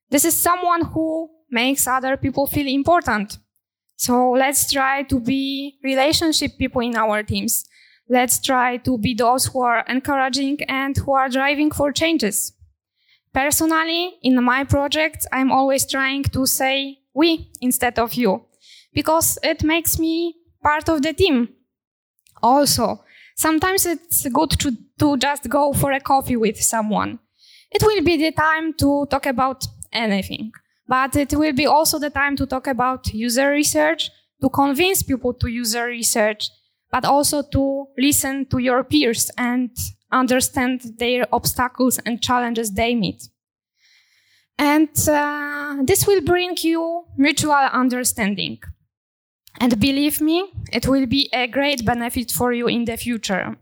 This 0.10 0.26
is 0.26 0.36
someone 0.36 0.86
who 0.86 1.30
makes 1.50 1.88
other 1.88 2.18
people 2.18 2.48
feel 2.48 2.68
important. 2.68 3.38
So 3.96 4.32
let's 4.32 4.72
try 4.72 5.04
to 5.04 5.20
be 5.20 5.78
relationship 5.84 6.58
people 6.58 6.82
in 6.82 6.96
our 6.96 7.24
teams. 7.24 7.66
Let's 8.10 8.40
try 8.40 8.78
to 8.78 8.98
be 8.98 9.14
those 9.14 9.48
who 9.48 9.62
are 9.62 9.84
encouraging 9.88 10.62
and 10.68 10.96
who 10.96 11.14
are 11.14 11.30
driving 11.30 11.72
for 11.72 11.92
changes. 11.92 12.54
Personally, 13.34 14.18
in 14.24 14.42
my 14.44 14.64
project, 14.64 15.26
I'm 15.32 15.52
always 15.52 15.86
trying 15.86 16.24
to 16.24 16.46
say 16.46 17.00
we 17.14 17.52
instead 17.62 18.00
of 18.00 18.14
you 18.14 18.46
because 18.94 19.38
it 19.44 19.64
makes 19.64 20.00
me 20.00 20.36
part 20.64 20.90
of 20.90 21.02
the 21.02 21.14
team. 21.14 21.50
Also, 22.42 23.04
sometimes 23.36 23.86
it's 23.86 24.28
good 24.30 24.52
to, 24.52 24.72
to 25.00 25.18
just 25.18 25.50
go 25.50 25.74
for 25.74 25.92
a 25.92 26.00
coffee 26.00 26.38
with 26.38 26.62
someone. 26.62 27.20
It 27.72 27.84
will 27.84 28.04
be 28.04 28.18
the 28.18 28.32
time 28.32 28.74
to 28.76 29.06
talk 29.10 29.26
about 29.26 29.66
anything, 29.92 30.52
but 30.88 31.16
it 31.16 31.34
will 31.34 31.54
be 31.54 31.66
also 31.66 32.00
the 32.00 32.10
time 32.10 32.36
to 32.38 32.46
talk 32.46 32.68
about 32.68 33.14
user 33.14 33.50
research, 33.50 34.10
to 34.42 34.50
convince 34.50 35.04
people 35.04 35.34
to 35.34 35.48
user 35.48 35.86
research, 35.86 36.50
but 36.92 37.06
also 37.06 37.42
to 37.42 37.88
listen 37.98 38.46
to 38.46 38.60
your 38.60 38.84
peers 38.84 39.30
and 39.38 39.72
understand 40.12 40.82
their 40.98 41.28
obstacles 41.34 42.00
and 42.06 42.22
challenges 42.22 42.72
they 42.72 42.96
meet. 42.96 43.28
And 44.58 44.90
uh, 45.08 45.78
this 45.84 46.08
will 46.08 46.22
bring 46.22 46.56
you 46.62 47.06
mutual 47.18 47.54
understanding. 47.54 48.60
And 49.60 49.80
believe 49.80 50.22
me, 50.22 50.46
it 50.72 50.88
will 50.88 51.06
be 51.06 51.30
a 51.34 51.48
great 51.48 51.86
benefit 51.86 52.32
for 52.32 52.54
you 52.54 52.68
in 52.68 52.86
the 52.86 52.98
future. 52.98 53.58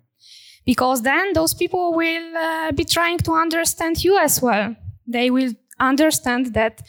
Because 0.66 1.02
then 1.02 1.34
those 1.34 1.54
people 1.54 1.94
will 1.94 2.38
uh, 2.38 2.72
be 2.72 2.86
trying 2.86 3.20
to 3.20 3.34
understand 3.34 4.04
you 4.04 4.18
as 4.18 4.42
well. 4.42 4.76
They 5.08 5.30
will 5.30 5.54
understand 5.80 6.54
that 6.54 6.82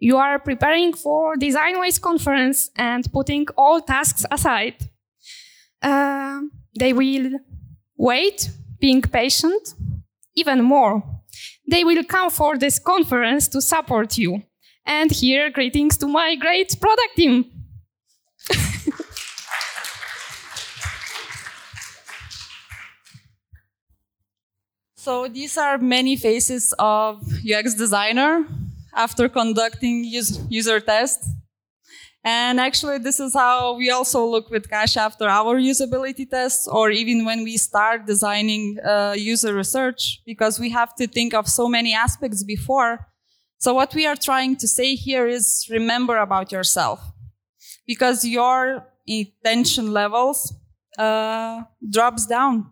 you 0.00 0.16
are 0.16 0.38
preparing 0.38 0.94
for 0.94 1.36
DesignWays 1.36 2.00
conference 2.00 2.70
and 2.74 3.10
putting 3.12 3.46
all 3.56 3.82
tasks 3.82 4.24
aside. 4.30 4.76
Uh, 5.82 6.40
they 6.78 6.94
will 6.94 7.38
wait, 7.98 8.50
being 8.80 9.02
patient, 9.02 9.74
even 10.34 10.62
more. 10.62 11.02
They 11.70 11.84
will 11.84 12.02
come 12.02 12.30
for 12.30 12.56
this 12.56 12.78
conference 12.78 13.46
to 13.48 13.60
support 13.60 14.16
you. 14.16 14.42
And 14.86 15.10
here, 15.10 15.50
greetings 15.50 15.98
to 15.98 16.08
my 16.08 16.34
great 16.34 16.80
product 16.80 17.16
team. 17.16 17.44
So 25.02 25.28
these 25.28 25.56
are 25.56 25.78
many 25.78 26.14
faces 26.14 26.74
of 26.78 27.22
UX 27.42 27.72
designer 27.72 28.44
after 28.94 29.28
conducting 29.28 30.04
user 30.04 30.80
tests. 30.80 31.28
And 32.22 32.60
actually, 32.60 32.98
this 32.98 33.18
is 33.18 33.32
how 33.32 33.76
we 33.76 33.90
also 33.90 34.26
look 34.26 34.50
with 34.50 34.68
Cash 34.68 34.98
after 34.98 35.26
our 35.26 35.58
usability 35.58 36.28
tests, 36.28 36.68
or 36.68 36.90
even 36.90 37.24
when 37.24 37.44
we 37.44 37.56
start 37.56 38.04
designing 38.06 38.76
uh, 38.84 39.14
user 39.16 39.54
research, 39.54 40.20
because 40.26 40.60
we 40.60 40.68
have 40.68 40.94
to 40.96 41.06
think 41.06 41.32
of 41.32 41.48
so 41.48 41.66
many 41.66 41.94
aspects 41.94 42.44
before. 42.44 43.06
So 43.58 43.72
what 43.72 43.94
we 43.94 44.06
are 44.06 44.16
trying 44.16 44.56
to 44.56 44.68
say 44.68 44.96
here 44.96 45.26
is 45.26 45.66
remember 45.70 46.18
about 46.18 46.52
yourself, 46.52 47.00
because 47.86 48.22
your 48.24 48.86
attention 49.08 49.92
levels 49.92 50.52
uh, 50.98 51.62
drops 51.90 52.26
down 52.26 52.70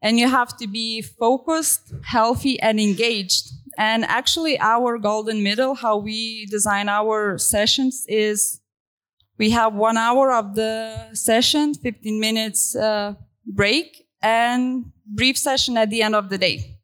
and 0.00 0.18
you 0.18 0.28
have 0.28 0.56
to 0.58 0.68
be 0.68 1.02
focused, 1.02 1.92
healthy, 2.04 2.60
and 2.60 2.78
engaged. 2.78 3.50
And 3.76 4.04
actually, 4.04 4.58
our 4.60 4.98
golden 4.98 5.42
middle, 5.42 5.74
how 5.74 5.96
we 5.98 6.46
design 6.46 6.88
our 6.88 7.38
sessions 7.38 8.04
is 8.08 8.60
we 9.38 9.50
have 9.50 9.74
one 9.74 9.96
hour 9.96 10.32
of 10.32 10.54
the 10.54 11.10
session, 11.12 11.74
15 11.74 12.20
minutes 12.20 12.76
uh, 12.76 13.14
break, 13.46 14.06
and 14.22 14.92
brief 15.06 15.36
session 15.36 15.76
at 15.76 15.90
the 15.90 16.02
end 16.02 16.14
of 16.14 16.30
the 16.30 16.38
day. 16.38 16.78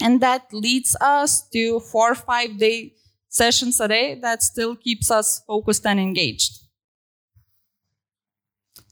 And 0.00 0.20
that 0.20 0.52
leads 0.52 0.96
us 1.00 1.46
to 1.50 1.80
four 1.80 2.12
or 2.12 2.14
five 2.14 2.58
day 2.58 2.94
sessions 3.28 3.80
a 3.80 3.88
day 3.88 4.18
that 4.20 4.42
still 4.42 4.76
keeps 4.76 5.10
us 5.10 5.42
focused 5.46 5.86
and 5.86 6.00
engaged. 6.00 6.60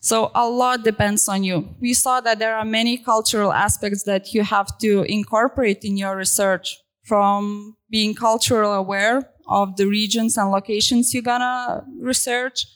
So 0.01 0.33
a 0.35 0.49
lot 0.49 0.83
depends 0.83 1.29
on 1.29 1.45
you. 1.45 1.77
We 1.81 1.95
saw 1.95 2.21
that 2.21 2.40
there 2.40 2.57
are 2.57 2.64
many 2.64 2.99
cultural 2.99 3.53
aspects 3.53 4.03
that 4.03 4.35
you 4.35 4.42
have 4.42 4.77
to 4.79 5.03
incorporate 5.03 5.85
in 5.85 5.97
your 5.97 6.16
research 6.16 6.82
from 7.05 7.77
being 7.91 8.15
cultural 8.15 8.73
aware 8.73 9.31
of 9.49 9.77
the 9.77 9.87
regions 9.87 10.37
and 10.38 10.51
locations 10.51 11.12
you're 11.12 11.23
gonna 11.23 11.85
research 12.01 12.67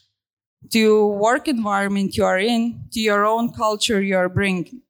to 0.71 1.07
work 1.07 1.47
environment 1.47 2.17
you 2.17 2.23
are 2.23 2.39
in 2.39 2.81
to 2.91 2.99
your 2.99 3.25
own 3.25 3.53
culture 3.53 4.01
you're 4.01 4.29
bringing. 4.29 4.81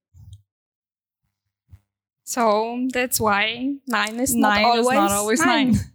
So 2.24 2.88
that's 2.92 3.20
why 3.20 3.76
nine 3.88 4.20
is 4.20 4.36
nine 4.36 4.62
not 4.62 4.70
always, 4.70 4.88
is 4.88 4.94
not 4.94 5.12
always 5.12 5.46
nine. 5.46 5.72
nine. 5.72 5.82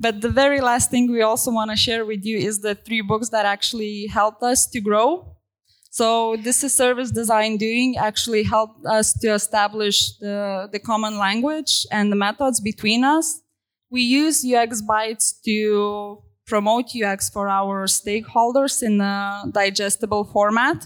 But 0.00 0.20
the 0.20 0.28
very 0.28 0.60
last 0.60 0.90
thing 0.90 1.10
we 1.10 1.22
also 1.22 1.52
want 1.52 1.70
to 1.70 1.76
share 1.76 2.04
with 2.04 2.24
you 2.24 2.36
is 2.36 2.60
the 2.60 2.74
three 2.74 3.00
books 3.00 3.28
that 3.28 3.46
actually 3.46 4.06
helped 4.06 4.42
us 4.42 4.66
to 4.70 4.80
grow 4.80 5.33
so 5.94 6.34
this 6.34 6.64
is 6.64 6.74
service 6.74 7.12
design 7.12 7.56
doing 7.56 7.96
actually 7.96 8.42
helped 8.42 8.84
us 8.84 9.12
to 9.20 9.32
establish 9.32 10.16
the, 10.18 10.68
the 10.72 10.80
common 10.80 11.18
language 11.18 11.86
and 11.92 12.10
the 12.10 12.16
methods 12.16 12.60
between 12.60 13.04
us. 13.04 13.42
We 13.90 14.02
use 14.02 14.44
UX 14.44 14.82
Bytes 14.82 15.40
to 15.44 16.20
promote 16.48 16.86
UX 17.00 17.30
for 17.30 17.48
our 17.48 17.86
stakeholders 17.86 18.82
in 18.82 19.00
a 19.00 19.44
digestible 19.52 20.24
format. 20.24 20.84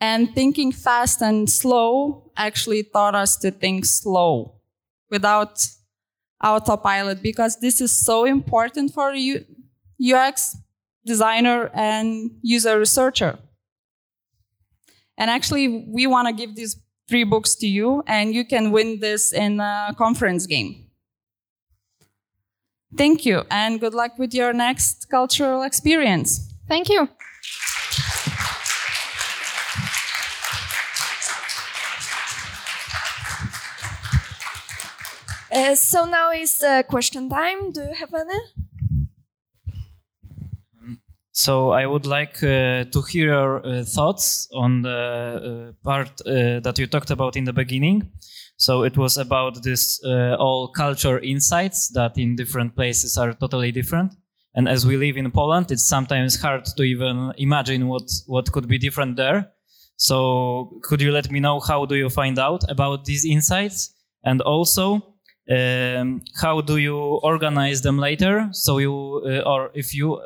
And 0.00 0.32
thinking 0.32 0.70
fast 0.70 1.20
and 1.20 1.50
slow 1.50 2.30
actually 2.36 2.84
taught 2.84 3.16
us 3.16 3.36
to 3.38 3.50
think 3.50 3.86
slow 3.86 4.54
without 5.10 5.66
autopilot 6.44 7.22
because 7.22 7.58
this 7.58 7.80
is 7.80 7.90
so 7.90 8.24
important 8.24 8.94
for 8.94 9.12
UX 9.98 10.56
designer, 11.06 11.70
and 11.72 12.30
user 12.42 12.78
researcher. 12.78 13.38
And 15.16 15.30
actually, 15.30 15.86
we 15.88 16.06
want 16.06 16.28
to 16.28 16.34
give 16.34 16.54
these 16.54 16.76
three 17.08 17.24
books 17.24 17.54
to 17.54 17.66
you, 17.66 18.02
and 18.06 18.34
you 18.34 18.44
can 18.44 18.72
win 18.72 19.00
this 19.00 19.32
in 19.32 19.60
a 19.60 19.94
conference 19.96 20.46
game. 20.46 20.86
Thank 22.96 23.24
you, 23.24 23.44
and 23.50 23.80
good 23.80 23.94
luck 23.94 24.18
with 24.18 24.34
your 24.34 24.52
next 24.52 25.08
cultural 25.10 25.62
experience. 25.62 26.52
Thank 26.68 26.88
you. 26.88 27.08
Uh, 35.52 35.74
so 35.74 36.04
now 36.04 36.30
is 36.32 36.62
uh, 36.62 36.82
question 36.82 37.30
time. 37.30 37.72
Do 37.72 37.80
you 37.80 37.94
have 37.94 38.12
any? 38.12 38.40
So 41.36 41.72
I 41.72 41.84
would 41.84 42.06
like 42.06 42.42
uh, 42.42 42.84
to 42.84 43.02
hear 43.10 43.26
your 43.26 43.66
uh, 43.66 43.84
thoughts 43.84 44.48
on 44.54 44.80
the 44.80 44.88
uh, 45.68 45.72
part 45.84 46.08
uh, 46.22 46.60
that 46.60 46.78
you 46.78 46.86
talked 46.86 47.10
about 47.10 47.36
in 47.36 47.44
the 47.44 47.52
beginning. 47.52 48.10
So 48.56 48.84
it 48.84 48.96
was 48.96 49.18
about 49.18 49.62
this 49.62 50.02
uh, 50.02 50.36
all 50.38 50.68
culture 50.68 51.18
insights 51.18 51.90
that 51.92 52.16
in 52.16 52.36
different 52.36 52.74
places 52.74 53.18
are 53.18 53.34
totally 53.34 53.70
different. 53.70 54.14
And 54.54 54.66
as 54.66 54.86
we 54.86 54.96
live 54.96 55.18
in 55.18 55.30
Poland, 55.30 55.70
it's 55.70 55.86
sometimes 55.86 56.40
hard 56.40 56.64
to 56.74 56.82
even 56.82 57.34
imagine 57.36 57.86
what, 57.86 58.10
what 58.26 58.50
could 58.50 58.66
be 58.66 58.78
different 58.78 59.16
there. 59.16 59.52
So 59.98 60.80
could 60.84 61.02
you 61.02 61.12
let 61.12 61.30
me 61.30 61.38
know 61.38 61.60
how 61.60 61.84
do 61.84 61.96
you 61.96 62.08
find 62.08 62.38
out 62.38 62.64
about 62.70 63.04
these 63.04 63.26
insights? 63.26 63.92
And 64.24 64.40
also, 64.40 65.16
um, 65.50 66.22
how 66.40 66.62
do 66.62 66.78
you 66.78 66.96
organize 67.22 67.82
them 67.82 67.98
later? 67.98 68.48
So 68.52 68.78
you, 68.78 69.22
uh, 69.26 69.40
or 69.46 69.70
if 69.74 69.94
you 69.94 70.18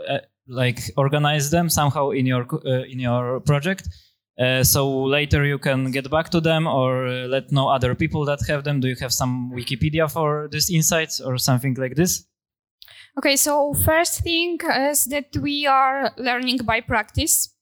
like 0.50 0.80
organize 0.96 1.50
them 1.50 1.70
somehow 1.70 2.10
in 2.10 2.26
your 2.26 2.46
uh, 2.66 2.84
in 2.84 2.98
your 2.98 3.40
project. 3.40 3.88
Uh, 4.38 4.62
so 4.64 5.04
later 5.04 5.44
you 5.44 5.58
can 5.58 5.90
get 5.90 6.10
back 6.10 6.30
to 6.30 6.40
them 6.40 6.66
or 6.66 7.06
uh, 7.06 7.26
let 7.26 7.52
know 7.52 7.68
other 7.68 7.94
people 7.94 8.24
that 8.24 8.40
have 8.48 8.64
them. 8.64 8.80
Do 8.80 8.88
you 8.88 8.96
have 9.00 9.12
some 9.12 9.52
wikipedia 9.54 10.10
for 10.10 10.48
these 10.50 10.70
insights 10.70 11.20
or 11.20 11.38
something 11.38 11.74
like 11.74 11.94
this? 11.94 12.24
Okay 13.18 13.36
so 13.36 13.74
first 13.74 14.22
thing 14.22 14.58
is 14.90 15.04
that 15.06 15.36
we 15.36 15.66
are 15.66 16.12
learning 16.16 16.58
by 16.64 16.80
practice. 16.80 17.54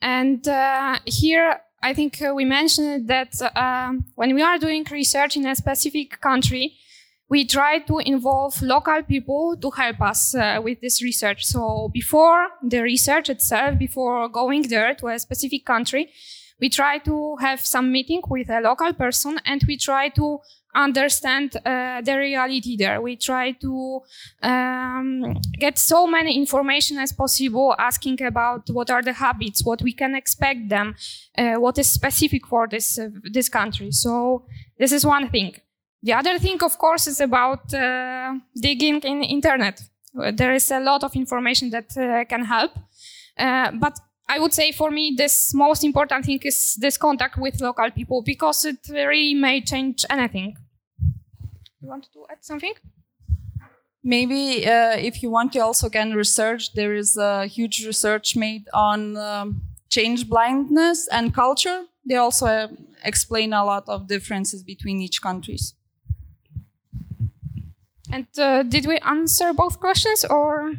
And 0.00 0.46
uh, 0.46 0.98
here 1.06 1.60
i 1.82 1.94
think 1.94 2.22
we 2.34 2.44
mentioned 2.44 3.06
that 3.08 3.32
uh, 3.54 3.92
when 4.14 4.34
we 4.34 4.42
are 4.42 4.58
doing 4.58 4.84
research 4.90 5.36
in 5.36 5.46
a 5.46 5.54
specific 5.54 6.20
country 6.20 6.74
we 7.28 7.44
try 7.44 7.80
to 7.80 7.98
involve 7.98 8.60
local 8.62 9.02
people 9.02 9.56
to 9.60 9.70
help 9.70 10.00
us 10.00 10.34
uh, 10.34 10.60
with 10.62 10.80
this 10.80 11.02
research. 11.02 11.44
So 11.44 11.90
before 11.92 12.48
the 12.62 12.82
research 12.82 13.28
itself, 13.28 13.78
before 13.78 14.28
going 14.28 14.62
there 14.62 14.94
to 14.94 15.08
a 15.08 15.18
specific 15.18 15.64
country, 15.66 16.10
we 16.60 16.70
try 16.70 16.98
to 16.98 17.36
have 17.36 17.60
some 17.60 17.92
meeting 17.92 18.22
with 18.28 18.48
a 18.48 18.60
local 18.60 18.92
person 18.94 19.38
and 19.44 19.62
we 19.66 19.76
try 19.76 20.08
to 20.10 20.38
understand 20.74 21.56
uh, 21.64 22.00
the 22.02 22.16
reality 22.16 22.76
there. 22.76 23.00
We 23.00 23.16
try 23.16 23.52
to 23.52 24.00
um, 24.42 25.40
get 25.58 25.78
so 25.78 26.06
many 26.06 26.36
information 26.36 26.98
as 26.98 27.12
possible, 27.12 27.74
asking 27.78 28.22
about 28.22 28.68
what 28.70 28.90
are 28.90 29.02
the 29.02 29.14
habits, 29.14 29.64
what 29.64 29.82
we 29.82 29.92
can 29.92 30.14
expect 30.14 30.68
them, 30.68 30.94
uh, 31.36 31.54
what 31.54 31.78
is 31.78 31.90
specific 31.90 32.46
for 32.46 32.68
this 32.68 32.98
uh, 32.98 33.08
this 33.32 33.48
country. 33.48 33.90
So 33.90 34.44
this 34.78 34.92
is 34.92 35.04
one 35.04 35.30
thing. 35.30 35.56
The 36.06 36.12
other 36.12 36.38
thing, 36.38 36.62
of 36.62 36.78
course, 36.78 37.08
is 37.08 37.20
about 37.20 37.74
uh, 37.74 38.34
digging 38.54 39.00
in 39.00 39.24
internet. 39.24 39.82
There 40.34 40.54
is 40.54 40.70
a 40.70 40.78
lot 40.78 41.02
of 41.02 41.16
information 41.16 41.70
that 41.70 41.96
uh, 41.96 42.24
can 42.26 42.44
help. 42.44 42.70
Uh, 43.36 43.72
but 43.72 43.98
I 44.28 44.38
would 44.38 44.54
say 44.54 44.70
for 44.70 44.92
me, 44.92 45.14
this 45.16 45.52
most 45.52 45.82
important 45.82 46.24
thing 46.24 46.38
is 46.44 46.76
this 46.80 46.96
contact 46.96 47.36
with 47.38 47.60
local 47.60 47.90
people 47.90 48.22
because 48.22 48.64
it 48.64 48.78
really 48.88 49.34
may 49.34 49.60
change 49.60 50.04
anything. 50.08 50.56
You 51.80 51.88
want 51.88 52.06
to 52.12 52.24
add 52.30 52.44
something? 52.44 52.74
Maybe 54.04 54.64
uh, 54.64 54.96
if 54.98 55.24
you 55.24 55.30
want 55.30 55.52
to 55.54 55.58
also 55.58 55.88
can 55.88 56.14
research, 56.14 56.72
there 56.74 56.94
is 56.94 57.16
a 57.16 57.46
huge 57.46 57.84
research 57.84 58.36
made 58.36 58.68
on 58.72 59.16
um, 59.16 59.62
change 59.88 60.28
blindness 60.28 61.08
and 61.10 61.34
culture. 61.34 61.86
They 62.08 62.14
also 62.14 62.46
uh, 62.46 62.68
explain 63.02 63.52
a 63.52 63.64
lot 63.64 63.88
of 63.88 64.06
differences 64.06 64.62
between 64.62 65.00
each 65.00 65.20
countries. 65.20 65.74
And 68.12 68.26
uh, 68.38 68.62
did 68.62 68.86
we 68.86 68.98
answer 68.98 69.52
both 69.52 69.80
questions 69.80 70.24
or? 70.24 70.74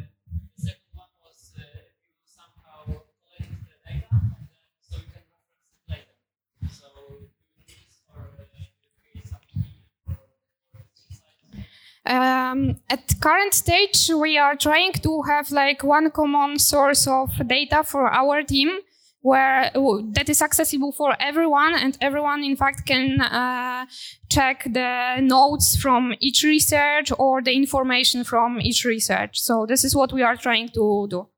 Um, 12.06 12.76
at 12.88 13.20
current 13.20 13.52
stage, 13.52 14.10
we 14.16 14.38
are 14.38 14.56
trying 14.56 14.92
to 14.94 15.22
have 15.22 15.50
like 15.50 15.84
one 15.84 16.10
common 16.10 16.58
source 16.58 17.06
of 17.06 17.30
data 17.46 17.84
for 17.84 18.08
our 18.10 18.42
team 18.42 18.78
where 19.20 19.70
that 20.12 20.28
is 20.28 20.40
accessible 20.40 20.92
for 20.92 21.16
everyone 21.20 21.74
and 21.74 21.98
everyone 22.00 22.44
in 22.44 22.56
fact 22.56 22.86
can 22.86 23.20
uh, 23.20 23.84
check 24.30 24.64
the 24.64 25.20
notes 25.20 25.76
from 25.76 26.14
each 26.20 26.44
research 26.44 27.12
or 27.18 27.42
the 27.42 27.52
information 27.52 28.24
from 28.24 28.60
each 28.60 28.84
research. 28.84 29.40
So 29.40 29.66
this 29.66 29.84
is 29.84 29.94
what 29.94 30.12
we 30.12 30.22
are 30.22 30.36
trying 30.36 30.68
to 30.70 31.06
do 31.10 31.28